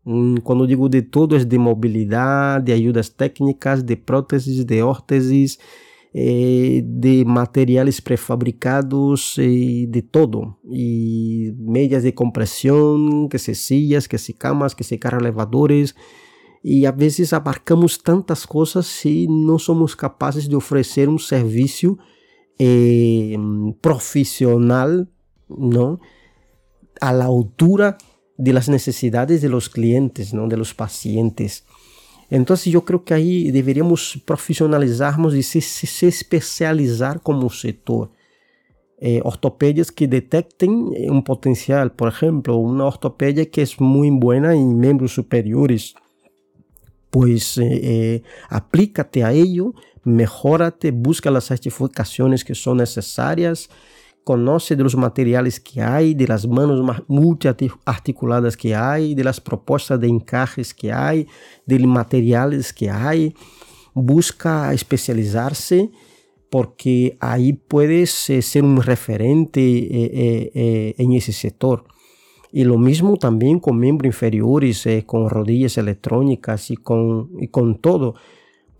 Cuando 0.04 0.66
digo 0.66 0.88
de 0.88 1.02
todo 1.02 1.36
es 1.36 1.48
de 1.48 1.58
movilidad, 1.58 2.60
de 2.60 2.72
ayudas 2.72 3.14
técnicas, 3.14 3.86
de 3.86 3.96
prótesis, 3.96 4.66
de 4.66 4.82
órtesis, 4.82 5.60
eh, 6.14 6.82
de 6.84 7.24
materiales 7.24 8.00
prefabricados, 8.02 9.38
eh, 9.38 9.86
de 9.88 10.02
todo. 10.02 10.58
Y 10.64 11.52
medias 11.58 12.02
de 12.02 12.14
compresión, 12.14 13.28
que 13.28 13.38
se 13.38 13.54
sillas, 13.54 14.08
que 14.08 14.18
se 14.18 14.34
camas, 14.34 14.74
que 14.74 14.84
se 14.84 14.98
carga 14.98 15.20
elevadores. 15.20 15.94
Y 16.62 16.86
a 16.86 16.92
veces 16.92 17.32
abarcamos 17.32 18.02
tantas 18.02 18.46
cosas 18.46 18.86
si 18.86 19.26
no 19.28 19.58
somos 19.58 19.94
capaces 19.96 20.48
de 20.48 20.56
ofrecer 20.56 21.08
un 21.08 21.18
servicio 21.18 21.98
eh, 22.58 23.36
profesional, 23.80 25.10
¿no? 25.48 26.00
A 27.00 27.12
la 27.12 27.26
altura 27.26 27.98
de 28.36 28.52
las 28.52 28.68
necesidades 28.68 29.42
de 29.42 29.48
los 29.48 29.68
clientes, 29.68 30.32
¿no? 30.34 30.48
De 30.48 30.56
los 30.56 30.74
pacientes. 30.74 31.64
Entonces 32.30 32.72
yo 32.72 32.84
creo 32.84 33.04
que 33.04 33.14
ahí 33.14 33.50
deberíamos 33.50 34.22
profesionalizarnos 34.24 35.34
y 35.34 35.42
se, 35.42 36.06
especializar 36.06 37.20
como 37.20 37.50
sector. 37.50 38.10
Eh, 38.98 39.20
ortopedias 39.24 39.90
que 39.90 40.06
detecten 40.06 40.92
un 41.10 41.24
potencial, 41.24 41.92
por 41.92 42.08
ejemplo, 42.08 42.56
una 42.56 42.84
ortopedia 42.84 43.50
que 43.50 43.62
es 43.62 43.80
muy 43.80 44.10
buena 44.10 44.54
en 44.54 44.78
miembros 44.78 45.12
superiores, 45.12 45.94
pues 47.10 47.58
eh, 47.58 47.80
eh, 47.82 48.22
aplícate 48.48 49.22
a 49.22 49.32
ello 49.32 49.74
mejórate, 50.04 50.90
busca 50.90 51.30
las 51.30 51.46
certificaciones 51.46 52.44
que 52.44 52.54
son 52.54 52.78
necesarias, 52.78 53.68
conoce 54.24 54.76
de 54.76 54.82
los 54.82 54.96
materiales 54.96 55.58
que 55.60 55.82
hay, 55.82 56.14
de 56.14 56.26
las 56.26 56.46
manos 56.46 57.02
multiarticuladas 57.08 58.56
que 58.56 58.74
hay, 58.74 59.14
de 59.14 59.24
las 59.24 59.40
propuestas 59.40 60.00
de 60.00 60.08
encajes 60.08 60.72
que 60.74 60.92
hay, 60.92 61.26
de 61.66 61.78
materiales 61.80 62.72
que 62.72 62.90
hay. 62.90 63.34
Busca 63.94 64.72
especializarse 64.72 65.90
porque 66.50 67.16
ahí 67.20 67.54
puedes 67.54 68.30
eh, 68.30 68.42
ser 68.42 68.62
un 68.64 68.80
referente 68.82 69.60
eh, 69.60 70.50
eh, 70.54 70.94
en 70.98 71.12
ese 71.12 71.32
sector. 71.32 71.84
Y 72.52 72.64
lo 72.64 72.76
mismo 72.78 73.16
también 73.16 73.58
con 73.58 73.78
miembros 73.78 74.08
inferiores, 74.08 74.86
con 75.06 75.30
rodillas 75.30 75.78
electrónicas 75.78 76.70
y 76.70 76.76
con, 76.76 77.30
y 77.40 77.48
con 77.48 77.80
todo 77.80 78.14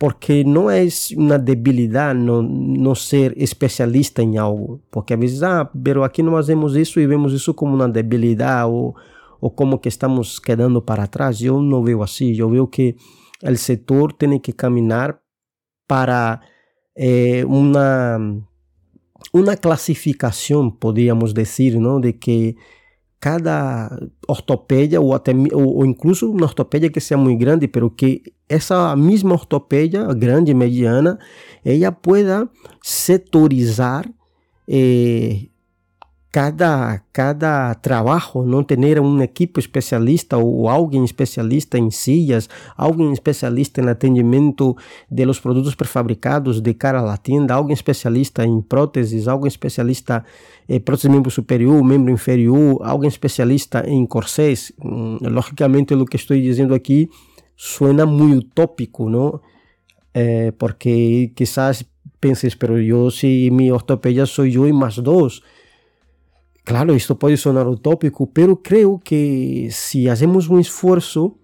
porque 0.02 0.42
não 0.42 0.68
é 0.68 0.84
uma 1.16 1.38
debilidade 1.38 2.18
não, 2.18 2.42
não 2.42 2.92
ser 2.92 3.40
especialista 3.40 4.20
em 4.20 4.36
algo, 4.36 4.82
porque 4.90 5.14
às 5.14 5.20
vezes, 5.20 5.42
ah, 5.44 5.64
pero 5.64 6.02
aqui 6.02 6.24
nós 6.24 6.34
fazemos 6.34 6.74
isso 6.74 6.98
e 6.98 7.06
vemos 7.06 7.32
isso 7.32 7.54
como 7.54 7.76
uma 7.76 7.88
debilidade 7.88 8.68
ou, 8.68 8.96
ou 9.40 9.48
como 9.48 9.78
que 9.78 9.88
estamos 9.88 10.40
quedando 10.40 10.82
para 10.82 11.06
trás. 11.06 11.40
Eu 11.40 11.62
não 11.62 11.84
vejo 11.84 12.02
assim, 12.02 12.34
eu 12.34 12.50
vejo 12.50 12.66
que 12.66 12.96
o 13.44 13.56
setor 13.56 14.12
tem 14.12 14.40
que 14.40 14.52
caminhar 14.52 15.20
para 15.86 16.40
eh, 16.96 17.44
uma 17.46 18.18
uma 19.32 19.56
classificação, 19.56 20.68
podíamos 20.68 21.32
dizer, 21.32 21.78
não, 21.78 22.00
de 22.00 22.12
que 22.12 22.56
cada 23.22 23.88
ortopedia 24.26 25.00
ou, 25.00 25.14
até, 25.14 25.32
ou, 25.52 25.76
ou, 25.76 25.86
incluso 25.86 26.28
uma 26.28 26.42
ortopedia 26.42 26.90
que 26.90 26.98
seja 26.98 27.16
muito 27.16 27.38
grande, 27.38 27.68
pero 27.68 27.88
que 27.88 28.20
essa 28.48 28.96
mesma 28.96 29.32
ortopedia, 29.32 30.12
grande, 30.12 30.52
mediana, 30.52 31.16
ela 31.64 31.92
pueda 31.92 32.48
setorizar 32.82 34.10
eh, 34.68 35.46
cada, 36.32 37.02
cada 37.12 37.74
trabalho, 37.74 38.42
não 38.46 38.64
ter 38.64 38.98
um 38.98 39.20
equipo 39.20 39.60
especialista 39.60 40.38
ou 40.38 40.66
alguém 40.66 41.04
especialista 41.04 41.78
em 41.78 41.90
sillas, 41.90 42.48
alguém 42.74 43.12
especialista 43.12 43.82
em 43.82 43.88
atendimento 43.88 44.74
de 45.10 45.26
los 45.26 45.38
produtos 45.38 45.74
prefabricados 45.74 46.62
de 46.62 46.72
cara 46.72 47.00
à 47.12 47.18
tienda, 47.18 47.52
alguém 47.52 47.74
especialista 47.74 48.46
em 48.46 48.62
próteses, 48.62 49.28
alguém 49.28 49.48
especialista 49.48 50.24
em 50.66 50.76
eh, 50.76 50.80
prótese 50.80 51.10
membro 51.10 51.30
superior, 51.30 51.84
membro 51.84 52.10
inferior, 52.10 52.80
alguém 52.82 53.08
especialista 53.08 53.84
em 53.86 54.06
corsés. 54.06 54.72
Mm, 54.82 55.18
Logicamente, 55.28 55.92
o 55.92 56.06
que 56.06 56.16
estou 56.16 56.34
dizendo 56.34 56.74
aqui 56.74 57.10
suena 57.54 58.06
muito 58.06 58.46
utópico, 58.46 59.10
não? 59.10 59.38
Eh, 60.14 60.52
porque 60.52 61.30
quizás 61.36 61.84
penses, 62.18 62.54
pero 62.54 62.80
eu, 62.80 63.10
se 63.10 63.18
si 63.20 63.50
mi 63.50 63.70
ortopedia 63.70 64.24
sou 64.24 64.46
eu 64.46 64.66
e 64.66 64.72
mais 64.72 64.96
dois, 64.96 65.42
Claro, 66.64 66.94
esto 66.94 67.18
puede 67.18 67.36
sonar 67.36 67.66
utópico, 67.66 68.30
pero 68.32 68.62
creo 68.62 69.00
que 69.02 69.68
si 69.72 70.08
hacemos 70.08 70.48
un 70.48 70.60
esfuerzo 70.60 71.36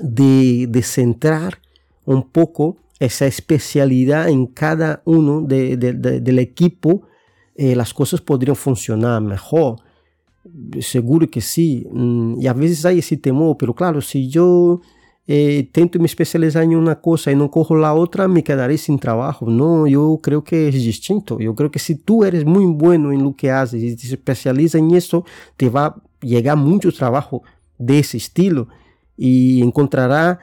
de, 0.00 0.80
centrar 0.84 1.58
un 2.04 2.22
poco 2.30 2.76
esa 3.00 3.26
especialidad 3.26 4.28
en 4.28 4.46
cada 4.46 5.02
uno 5.04 5.42
del 5.42 6.38
equipo, 6.38 7.02
eh, 7.56 7.74
las 7.74 7.92
cosas 7.92 8.20
podrían 8.20 8.56
funcionar 8.56 9.20
mejor. 9.20 9.76
Seguro 10.80 11.28
que 11.28 11.40
sí. 11.40 11.86
Mm, 11.90 12.40
y 12.40 12.46
a 12.46 12.52
veces 12.52 12.84
hay 12.84 13.00
ese 13.00 13.16
temor, 13.16 13.56
pero 13.58 13.74
claro, 13.74 14.00
si 14.00 14.28
yo 14.28 14.80
eh, 15.28 15.66
tento 15.70 15.98
me 15.98 16.06
especializar 16.06 16.64
em 16.64 16.74
uma 16.74 16.94
coisa 16.94 17.30
e 17.30 17.34
não 17.34 17.48
corro 17.48 17.76
lá 17.76 17.92
outra, 17.92 18.26
me 18.26 18.40
quedarei 18.40 18.78
sem 18.78 18.96
trabalho. 18.96 19.50
Não, 19.50 19.86
eu 19.86 20.18
creio 20.22 20.40
que 20.40 20.54
é 20.54 20.70
distinto. 20.70 21.36
Eu 21.38 21.54
creio 21.54 21.68
que 21.68 21.78
se 21.78 21.96
tu 21.96 22.24
eres 22.24 22.44
muito 22.44 22.72
bueno 22.72 23.12
em 23.12 23.18
lo 23.18 23.34
que 23.34 23.48
haces 23.50 23.82
e 23.82 23.94
te 23.94 24.06
especializa 24.06 24.78
em 24.78 24.96
isso, 24.96 25.22
te 25.58 25.68
vai 25.68 25.92
chegar 26.24 26.56
muito 26.56 26.90
trabalho 26.90 27.42
desse 27.78 28.16
estilo 28.16 28.66
e 29.18 29.60
encontrará 29.60 30.38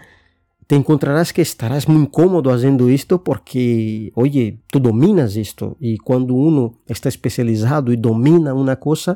te 0.68 0.76
encontrarás 0.76 1.32
que 1.32 1.42
estarás 1.42 1.86
muito 1.86 2.10
incómodo 2.10 2.50
fazendo 2.50 2.90
isto 2.90 3.20
porque, 3.20 4.12
oye, 4.16 4.60
tu 4.72 4.80
dominas 4.80 5.36
isto 5.36 5.78
e 5.80 5.98
quando 6.00 6.36
uno 6.36 6.80
está 6.90 7.08
especializado 7.08 7.94
e 7.94 7.96
domina 7.96 8.54
uma 8.54 8.76
coisa, 8.76 9.16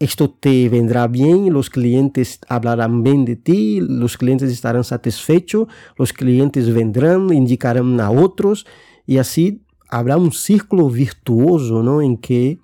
esto 0.00 0.30
te 0.30 0.70
vendrá 0.70 1.06
bien, 1.06 1.52
los 1.52 1.68
clientes 1.68 2.40
hablarán 2.48 3.02
bien 3.02 3.26
de 3.26 3.36
ti, 3.36 3.80
los 3.82 4.16
clientes 4.16 4.50
estarán 4.50 4.82
satisfechos, 4.82 5.68
los 5.96 6.14
clientes 6.14 6.72
vendrán, 6.72 7.30
indicarán 7.34 8.00
a 8.00 8.10
otros 8.10 8.66
y 9.06 9.18
así 9.18 9.60
habrá 9.90 10.16
un 10.16 10.32
círculo 10.32 10.88
virtuoso 10.88 11.82
¿no? 11.82 12.00
en 12.00 12.16
que 12.16 12.58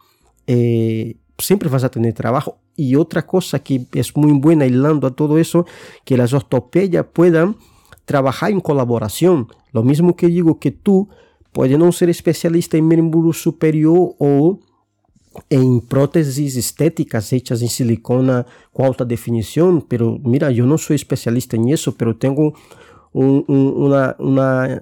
eh, 0.46 1.16
siempre 1.36 1.68
vas 1.68 1.84
a 1.84 1.90
tener 1.90 2.14
trabajo. 2.14 2.58
Y 2.74 2.96
otra 2.96 3.26
cosa 3.26 3.58
que 3.58 3.86
es 3.92 4.16
muy 4.16 4.32
buena 4.32 4.64
hilando 4.64 5.06
a 5.06 5.14
todo 5.14 5.36
eso, 5.36 5.66
que 6.04 6.16
las 6.16 6.32
ortopedias 6.32 7.06
puedan 7.12 7.56
trabajar 8.06 8.50
en 8.50 8.60
colaboración. 8.60 9.48
Lo 9.72 9.82
mismo 9.82 10.16
que 10.16 10.28
digo 10.28 10.58
que 10.58 10.70
tú 10.70 11.08
puedes 11.52 11.78
no 11.78 11.92
ser 11.92 12.08
especialista 12.08 12.78
en 12.78 12.88
miembro 12.88 13.32
superior 13.34 14.14
o 14.18 14.60
en 15.50 15.80
prótesis 15.80 16.56
estéticas 16.56 17.32
hechas 17.32 17.62
en 17.62 17.68
silicona 17.68 18.46
con 18.72 18.86
alta 18.86 19.04
definición, 19.04 19.84
pero 19.86 20.18
mira, 20.22 20.50
yo 20.50 20.66
no 20.66 20.78
soy 20.78 20.96
especialista 20.96 21.56
eso, 21.68 21.94
pero 21.94 22.16
una, 23.12 24.16
una, 24.18 24.80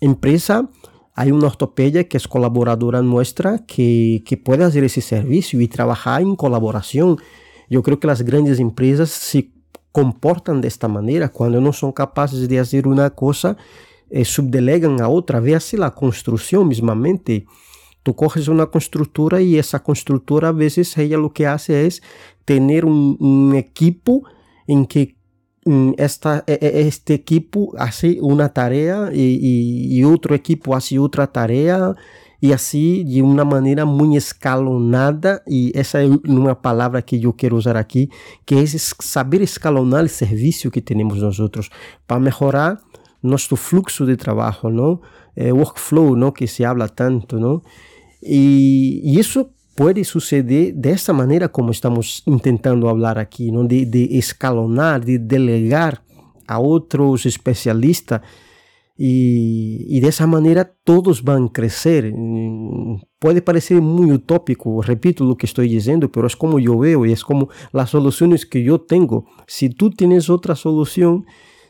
empresa, 0.00 0.68
hay 1.14 1.30
una 1.30 1.46
ortopedia 1.46 2.06
que 2.08 2.16
es 2.16 2.28
colaboradora 2.28 3.00
nuestra 3.02 3.64
que, 3.66 4.22
que 4.26 4.36
puede 4.36 4.64
hacer 4.64 4.84
ese 4.84 5.00
servicio 5.00 5.60
y 5.60 5.68
trabajar 5.68 6.20
en 6.20 6.36
colaboración. 6.36 7.16
Yo 7.70 7.82
creo 7.82 7.98
que 7.98 8.06
las 8.06 8.22
grandes 8.22 8.60
empresas 8.60 9.10
se 9.10 9.50
comportan 9.92 10.60
de 10.60 10.68
esta 10.68 10.88
manera, 10.88 11.30
cuando 11.30 11.58
no 11.60 11.72
son 11.72 11.90
capaces 11.90 12.48
de 12.48 12.58
hacer 12.58 12.86
una 12.86 13.08
cosa, 13.10 13.56
eh, 14.10 14.24
subdelegan 14.24 15.00
a 15.00 15.08
otra, 15.08 15.40
véase 15.40 15.78
la 15.78 15.92
construcción 15.92 16.68
mismamente. 16.68 17.46
Tu 18.06 18.14
corres 18.14 18.46
uma 18.46 18.68
construtora 18.68 19.42
e 19.42 19.58
essa 19.58 19.80
construtora, 19.80 20.50
a 20.50 20.52
vezes, 20.52 20.96
ela 20.96 21.26
o 21.26 21.28
que 21.28 21.42
faz 21.42 21.68
é 21.68 21.88
ter 22.44 22.84
um, 22.84 23.52
equipo 23.52 24.22
em 24.68 24.84
que 24.84 25.16
hum, 25.66 25.92
esta, 25.98 26.44
este 26.46 27.14
equipo 27.14 27.74
hace 27.76 28.20
uma 28.22 28.48
tarefa 28.48 29.10
e, 29.12 30.04
outro 30.04 30.36
equipo 30.36 30.72
hace 30.72 30.96
outra 31.00 31.26
tarefa 31.26 31.96
e 32.40 32.52
assim 32.52 33.04
de 33.04 33.20
uma 33.22 33.44
maneira 33.44 33.84
muito 33.84 34.18
escalonada 34.18 35.42
e 35.44 35.72
essa 35.74 36.00
é 36.00 36.06
uma 36.28 36.54
palavra 36.54 37.02
que 37.02 37.20
eu 37.20 37.32
quero 37.32 37.56
usar 37.56 37.76
aqui 37.76 38.08
que 38.46 38.54
é 38.54 38.64
saber 38.68 39.42
escalonar 39.42 40.04
o 40.04 40.08
serviço 40.08 40.70
que 40.70 40.80
temos 40.80 41.20
nós 41.20 41.40
outros 41.40 41.70
para 42.06 42.20
melhorar 42.20 42.78
nosso 43.20 43.56
fluxo 43.56 44.06
de 44.06 44.16
trabalho 44.16 44.70
não? 44.70 45.00
É 45.34 45.52
workflow 45.52 46.14
não? 46.14 46.30
Que 46.30 46.46
se 46.46 46.64
habla 46.64 46.88
tanto 46.88 47.40
não? 47.40 47.60
E, 48.26 49.18
isso 49.18 49.46
pode 49.76 50.02
suceder 50.04 50.72
dessa 50.72 51.12
maneira 51.12 51.48
como 51.48 51.70
estamos 51.70 52.22
tentando 52.42 52.86
falar 52.86 53.18
aqui, 53.18 53.52
não? 53.52 53.66
De, 53.66 53.84
de 53.84 54.16
escalonar, 54.16 55.00
de 55.00 55.18
delegar 55.18 56.02
a 56.48 56.58
outros 56.58 57.26
especialistas 57.26 58.20
e, 58.98 59.86
e, 59.90 60.00
dessa 60.00 60.26
maneira 60.26 60.64
todos 60.64 61.20
vão 61.20 61.48
crescer. 61.48 62.14
Pode 63.20 63.42
parecer 63.42 63.80
muito 63.80 64.14
utópico, 64.14 64.80
repito 64.80 65.30
o 65.30 65.36
que 65.36 65.44
estou 65.44 65.66
dizendo, 65.66 66.10
mas 66.16 66.32
é 66.32 66.36
como 66.36 66.58
eu 66.58 66.78
vejo 66.78 67.04
e 67.04 67.12
é 67.12 67.16
como 67.16 67.48
as 67.74 67.90
soluções 67.90 68.44
que 68.44 68.58
eu 68.58 68.78
tenho. 68.78 69.24
Se 69.46 69.68
tu 69.68 69.90
tens 69.90 70.30
outra 70.30 70.54
solução, 70.54 71.22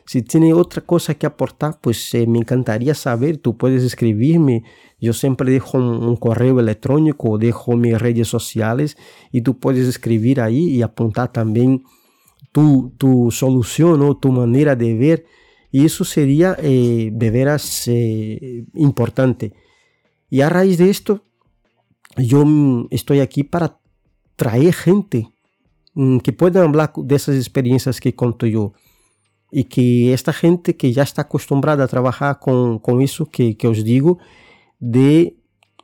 si 0.07 0.21
tienes 0.21 0.53
otra 0.53 0.81
cosa 0.81 1.15
que 1.15 1.25
aportar, 1.25 1.79
pues 1.81 2.13
eh, 2.13 2.25
me 2.25 2.39
encantaría 2.39 2.95
saber. 2.95 3.39
Tú 3.39 3.57
puedes 3.57 3.83
escribirme. 3.83 4.63
Yo 5.01 5.11
siempre 5.11 5.51
dejo 5.51 5.77
un, 5.77 6.15
correo 6.15 6.61
electrónico, 6.61 7.37
dejo 7.37 7.75
mis 7.75 7.99
redes 7.99 8.29
sociales 8.29 8.97
y 9.33 9.41
tú 9.41 9.59
puedes 9.59 9.85
escribir 9.85 10.39
ahí 10.39 10.69
y 10.69 10.81
apuntar 10.81 11.33
también 11.33 11.83
tu, 12.53 12.93
tu 12.97 13.31
solución 13.31 14.01
o 14.01 14.17
tu 14.17 14.31
manera 14.31 14.77
de 14.77 14.95
ver 14.95 15.25
y 15.71 15.85
eso 15.85 16.05
sería 16.05 16.55
eh, 16.61 17.09
de 17.11 17.29
veras 17.29 17.87
eh, 17.87 18.65
importante. 18.75 19.53
Y 20.29 20.39
a 20.39 20.49
raíz 20.49 20.77
de 20.77 20.89
esto, 20.89 21.25
yo 22.15 22.45
mm, 22.45 22.87
estoy 22.91 23.19
aquí 23.19 23.43
para 23.43 23.77
traer 24.37 24.73
gente 24.73 25.27
mm, 25.93 26.19
que 26.19 26.31
pueda 26.31 26.63
hablar 26.63 26.93
de 26.95 27.15
esas 27.15 27.35
experiencias 27.35 27.99
que 27.99 28.15
conto 28.15 28.45
yo. 28.45 28.73
e 29.51 29.63
que 29.63 30.11
esta 30.11 30.31
gente 30.31 30.73
que 30.73 30.91
já 30.91 31.03
está 31.03 31.21
acostumbrada 31.21 31.83
a 31.83 31.87
trabalhar 31.87 32.35
com, 32.35 32.79
com 32.79 33.01
isso 33.01 33.25
que, 33.25 33.53
que 33.53 33.67
os 33.67 33.83
digo, 33.83 34.19
de 34.79 35.33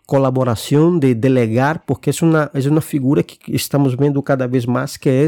colaboração, 0.05 0.99
de 0.99 1.13
delegar, 1.13 1.83
porque 1.85 2.09
é 2.09 2.13
uma, 2.21 2.51
é 2.53 2.69
uma 2.69 2.81
figura 2.81 3.23
que 3.23 3.37
estamos 3.55 3.95
vendo 3.95 4.21
cada 4.21 4.47
vez 4.47 4.65
mais, 4.65 4.97
que 4.97 5.09
é 5.09 5.25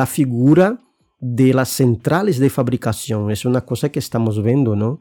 a 0.00 0.06
figura 0.06 0.78
de 1.20 1.52
las 1.52 1.68
centrales 1.68 2.38
de 2.38 2.48
fabricação. 2.48 3.30
É 3.30 3.34
uma 3.44 3.60
coisa 3.60 3.88
que 3.88 3.98
estamos 3.98 4.38
vendo, 4.38 4.74
não? 4.74 4.98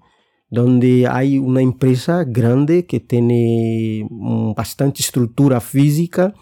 Onde 0.56 1.06
há 1.06 1.20
uma 1.40 1.62
empresa 1.62 2.24
grande 2.24 2.84
que 2.84 3.00
tem 3.00 3.32
eh, 3.32 4.54
bastante 4.54 5.00
estrutura 5.00 5.60
física, 5.62 6.34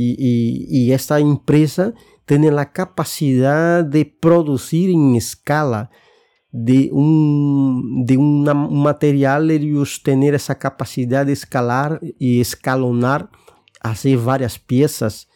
y, 0.00 0.92
esta 0.92 1.18
empresa 1.18 1.92
tiene 2.24 2.50
la 2.50 2.72
capacidad 2.72 3.84
de 3.84 4.04
producir 4.04 4.90
en 4.90 5.16
escala 5.16 5.90
de 6.50 6.88
un, 6.92 8.04
de 8.06 8.16
un 8.16 8.82
material, 8.82 9.50
ellos 9.50 10.02
tener 10.02 10.34
esa 10.34 10.58
capacidad 10.58 11.26
de 11.26 11.32
escalar 11.32 12.00
y 12.18 12.40
escalonar, 12.40 13.30
hacer 13.80 14.18
varias 14.18 14.58
piezas 14.58 15.28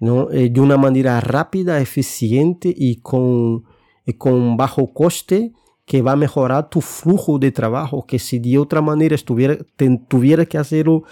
eh, 0.00 0.50
de 0.50 0.60
una 0.60 0.76
manera 0.76 1.20
rápida, 1.20 1.80
eficiente 1.80 2.74
y 2.76 2.96
con, 2.96 3.64
con 4.18 4.56
bajo 4.56 4.92
coste 4.92 5.52
que 5.86 6.02
va 6.02 6.12
a 6.12 6.16
mejorar 6.16 6.70
tu 6.70 6.80
flujo 6.80 7.38
de 7.38 7.52
trabajo, 7.52 8.06
que 8.06 8.18
si 8.18 8.38
de 8.38 8.58
otra 8.58 8.80
manera 8.80 9.14
estuviera, 9.14 9.58
tuviera 10.08 10.46
que 10.46 10.56
hacerlo 10.56 11.02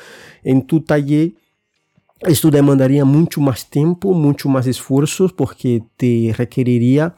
en 0.42 0.66
tu 0.66 0.82
taller, 0.82 1.34
esto 2.20 2.50
demandaría 2.50 3.04
mucho 3.04 3.40
más 3.40 3.68
tiempo, 3.70 4.12
mucho 4.12 4.48
más 4.48 4.66
esfuerzos, 4.66 5.32
porque 5.32 5.84
te 5.96 6.34
requeriría 6.36 7.14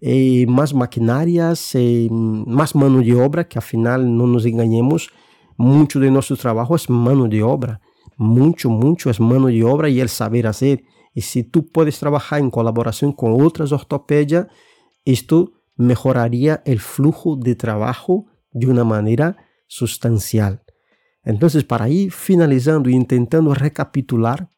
eh, 0.00 0.46
más 0.46 0.74
maquinarias, 0.74 1.74
eh, 1.74 2.08
más 2.10 2.74
mano 2.74 3.00
de 3.00 3.14
obra, 3.14 3.48
que 3.48 3.58
al 3.58 3.64
final 3.64 4.16
no 4.16 4.26
nos 4.26 4.44
engañemos, 4.44 5.10
mucho 5.56 5.98
de 6.00 6.10
nuestro 6.10 6.36
trabajo 6.36 6.76
es 6.76 6.88
mano 6.90 7.26
de 7.26 7.42
obra, 7.42 7.80
mucho, 8.16 8.70
mucho 8.70 9.10
es 9.10 9.20
mano 9.20 9.46
de 9.46 9.64
obra 9.64 9.88
y 9.88 10.00
el 10.00 10.08
saber 10.08 10.46
hacer. 10.46 10.84
Y 11.14 11.22
si 11.22 11.44
tú 11.44 11.68
puedes 11.68 11.98
trabajar 11.98 12.40
en 12.40 12.50
colaboración 12.50 13.12
con 13.12 13.40
otras 13.40 13.72
ortopedias, 13.72 14.48
esto 15.04 15.52
mejoraría 15.76 16.62
el 16.64 16.80
flujo 16.80 17.36
de 17.36 17.54
trabajo 17.54 18.26
de 18.52 18.66
una 18.66 18.84
manera 18.84 19.36
sustancial. 19.66 20.63
Entonces, 21.24 21.64
para 21.64 21.88
ir 21.88 22.12
finalizando 22.12 22.88
e 22.88 22.92
intentando 22.92 23.54
recapitular, 23.54 24.48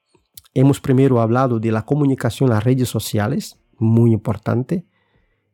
hemos 0.55 0.81
primero 0.81 1.21
hablado 1.21 1.61
de 1.61 1.71
la 1.71 1.83
comunicación 1.83 2.49
en 2.49 2.55
las 2.55 2.65
redes 2.65 2.89
sociales, 2.89 3.59
muy 3.79 4.13
importante, 4.13 4.85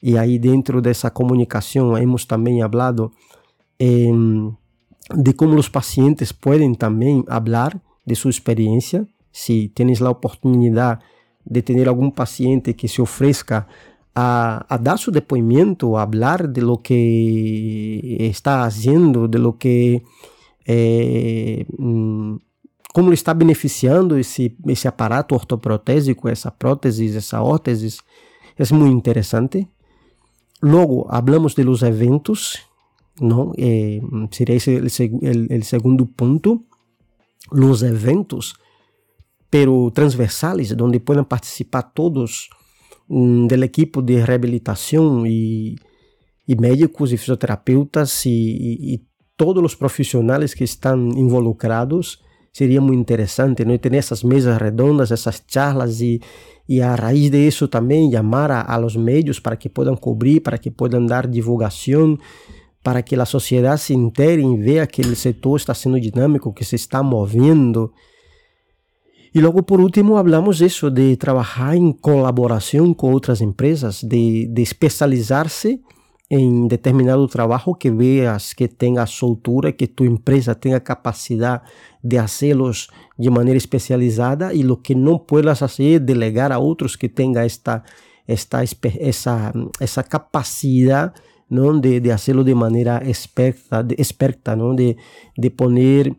y 0.01 0.17
ahí 0.17 0.39
dentro 0.39 0.81
de 0.81 0.91
esa 0.91 1.13
comunicación 1.13 1.97
hemos 1.97 2.27
también 2.27 2.63
hablado 2.63 3.13
eh, 3.79 4.11
de 5.15 5.37
cómo 5.37 5.55
los 5.55 5.71
pacientes 5.71 6.33
pueden 6.33 6.77
también 6.77 7.25
hablar 7.29 7.81
de 8.05 8.15
su 8.15 8.29
experiencia. 8.29 9.07
Si 9.31 9.69
tienes 9.69 10.01
la 10.01 10.11
oportunidad 10.11 11.01
de 11.45 11.63
tener 11.63 11.89
algún 11.89 12.13
paciente 12.13 12.75
que 12.77 12.89
se 12.89 13.03
ofrezca 13.03 13.69
a, 14.15 14.79
dar 14.81 14.99
su 14.99 15.11
depoimiento, 15.11 15.99
a 15.99 16.03
hablar 16.03 16.49
de 16.49 16.63
lo 16.63 16.83
que 16.83 18.17
está 18.21 18.65
haciendo, 18.65 19.29
de 19.29 19.39
lo 19.39 19.59
que, 19.59 20.03
é, 20.67 21.65
hum, 21.79 22.39
como 22.93 23.09
ele 23.09 23.15
está 23.15 23.33
beneficiando 23.33 24.19
esse, 24.19 24.57
esse 24.69 24.87
aparato 24.87 25.35
ortoprotésico, 25.35 26.29
essa 26.29 26.51
prótese, 26.51 27.17
essa 27.17 27.43
órtese, 27.43 27.99
é 28.57 28.75
muito 28.75 28.97
interessante. 28.97 29.67
Logo, 30.63 31.09
falamos 31.09 31.55
dos 31.55 31.83
eventos, 31.83 32.59
não? 33.21 33.53
É, 33.59 34.01
seria 34.31 34.57
esse 34.57 34.79
o 34.79 35.65
segundo 35.65 36.07
ponto. 36.07 36.65
Os 37.51 37.83
eventos, 37.83 38.55
pero 39.51 39.91
transversais, 39.91 40.73
onde 40.81 41.01
podem 41.01 41.25
participar 41.25 41.83
todos 41.83 42.49
hum, 43.11 43.47
da 43.47 43.57
do 43.57 43.65
equipo 43.65 44.01
de 44.01 44.17
reabilitação 44.17 45.27
e, 45.27 45.77
e 46.47 46.55
médicos 46.55 47.13
e 47.13 47.17
fisioterapeutas 47.17 48.25
e, 48.25 48.95
e, 48.95 49.03
todos 49.37 49.63
os 49.63 49.75
profissionais 49.75 50.55
que 50.55 50.65
estão 50.65 50.97
involucrados. 51.11 52.21
Seria 52.53 52.81
muito 52.81 53.01
interessante, 53.01 53.65
não? 53.65 53.75
É? 53.75 53.79
Ter 53.79 53.95
essas 53.95 54.23
mesas 54.23 54.59
redondas, 54.59 55.11
essas 55.11 55.43
charlas 55.49 56.01
e, 56.01 56.21
e 56.69 56.83
a 56.83 56.95
raiz 56.95 57.31
de 57.31 57.39
isso 57.39 57.67
também 57.67 58.11
chamar 58.11 58.51
a, 58.51 58.61
a 58.63 58.77
los 58.77 58.95
meios 58.95 59.41
para 59.41 59.57
que 59.57 59.69
possam 59.69 59.97
cobrir, 59.97 60.41
para 60.41 60.59
que 60.59 60.71
possam 60.71 61.07
dar 61.07 61.27
divulgação, 61.27 62.19
para 62.83 63.01
que 63.03 63.15
a 63.15 63.25
sociedade 63.25 63.81
se 63.81 63.95
intere 63.95 64.43
e 64.43 64.57
veja 64.57 64.87
que 64.87 65.01
o 65.01 65.17
setor 65.17 65.57
está 65.57 65.73
sendo 65.73 65.99
dinâmico, 65.99 66.53
que 66.53 66.65
se 66.65 66.77
está 66.77 67.03
movendo. 67.03 67.93
E 69.35 69.41
logo 69.41 69.63
por 69.63 69.81
último, 69.81 70.19
hablamos 70.19 70.61
isso 70.61 70.91
de 70.91 71.17
trabalhar 71.17 71.75
em 71.75 71.91
colaboração 71.91 72.93
com 72.93 73.11
outras 73.11 73.41
empresas, 73.41 74.03
de, 74.03 74.47
de 74.47 74.61
especializar-se 74.61 75.81
en 76.33 76.67
determinado 76.67 77.29
trabajo 77.29 77.79
que 77.79 77.91
veas 77.91 78.55
que 78.55 78.67
tenga 78.67 79.07
soltura, 79.07 79.73
que 79.73 79.87
tu 79.87 80.05
empresa 80.05 80.59
tenga 80.59 80.83
capacidad 80.83 81.63
de 82.01 82.19
hacerlos 82.19 82.89
de 83.19 83.31
manera 83.31 83.59
especializada 83.59 84.55
y 84.55 84.63
lo 84.63 84.81
que 84.81 84.95
no 84.95 85.27
puedas 85.27 85.61
hacer, 85.61 86.01
delegar 86.01 86.51
a 86.51 86.59
otros 86.59 86.97
que 86.97 87.11
tenga 87.11 87.45
esta, 87.45 87.85
esta, 88.27 88.63
esa, 88.63 89.53
esa 89.79 90.05
capacidad 90.05 91.13
¿no? 91.51 91.79
de, 91.79 92.01
de 92.01 92.13
hacerlo 92.13 92.45
de 92.45 92.55
manera 92.55 93.03
experta, 93.05 93.83
de, 93.83 93.95
experta 93.99 94.57
¿no? 94.57 94.73
de, 94.73 94.97
de 95.37 95.51
poner 95.51 96.17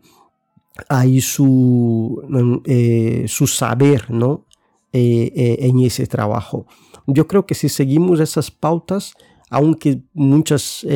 ahí 0.88 1.20
su, 1.20 2.62
eh, 2.66 3.24
su 3.26 3.48
saber 3.48 4.12
¿no? 4.12 4.44
Eh, 4.92 5.32
eh, 5.34 5.56
en 5.62 5.80
ese 5.80 6.06
trabajo. 6.06 6.66
Yo 7.08 7.26
creo 7.26 7.46
que 7.46 7.56
si 7.56 7.68
seguimos 7.68 8.20
esas 8.20 8.52
pautas, 8.52 9.14
aunque 9.54 10.02
muchas 10.12 10.86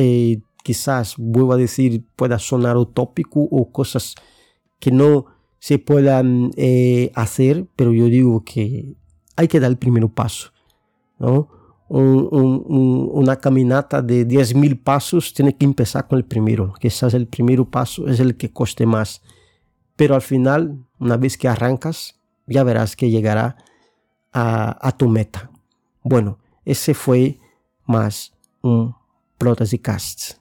quizás, 0.63 1.15
vuelvo 1.17 1.53
a 1.53 1.57
decir, 1.57 2.03
pueda 2.15 2.37
sonar 2.39 2.77
utópico 2.77 3.41
o 3.41 3.71
cosas 3.71 4.15
que 4.79 4.91
no 4.91 5.25
se 5.59 5.79
puedan 5.79 6.51
hacer, 7.15 7.65
pero 7.75 7.93
yo 7.93 8.05
digo 8.05 8.43
que 8.43 8.95
hay 9.35 9.47
que 9.47 9.59
dar 9.59 9.71
el 9.71 9.77
primer 9.77 10.07
paso. 10.09 10.51
¿no? 11.17 11.49
una 11.91 13.37
caminata 13.37 14.03
de 14.03 14.27
10.000 14.27 14.83
pasos 14.83 15.33
tiene 15.33 15.55
que 15.57 15.65
empezar 15.65 16.07
con 16.07 16.19
el 16.19 16.25
primero. 16.25 16.73
Quizás 16.79 17.13
el 17.15 17.27
primer 17.27 17.65
paso 17.65 18.07
es 18.07 18.19
el 18.19 18.37
que 18.37 18.51
coste 18.51 18.85
más 18.85 19.21
pero 19.99 20.15
al 20.15 20.21
final, 20.21 20.79
una 20.97 21.17
vez 21.17 21.37
que 21.37 21.49
arrancas, 21.49 22.17
ya 22.47 22.63
verás 22.63 22.95
que 22.95 23.09
llegará 23.09 23.57
a, 24.31 24.95
tu 24.97 25.09
meta. 25.09 25.51
Bueno, 26.03 26.39
ese 26.63 26.93
fue 26.93 27.37
más 27.85 28.31
um, 28.63 28.93
prótese 29.37 29.77
casts. 29.77 30.38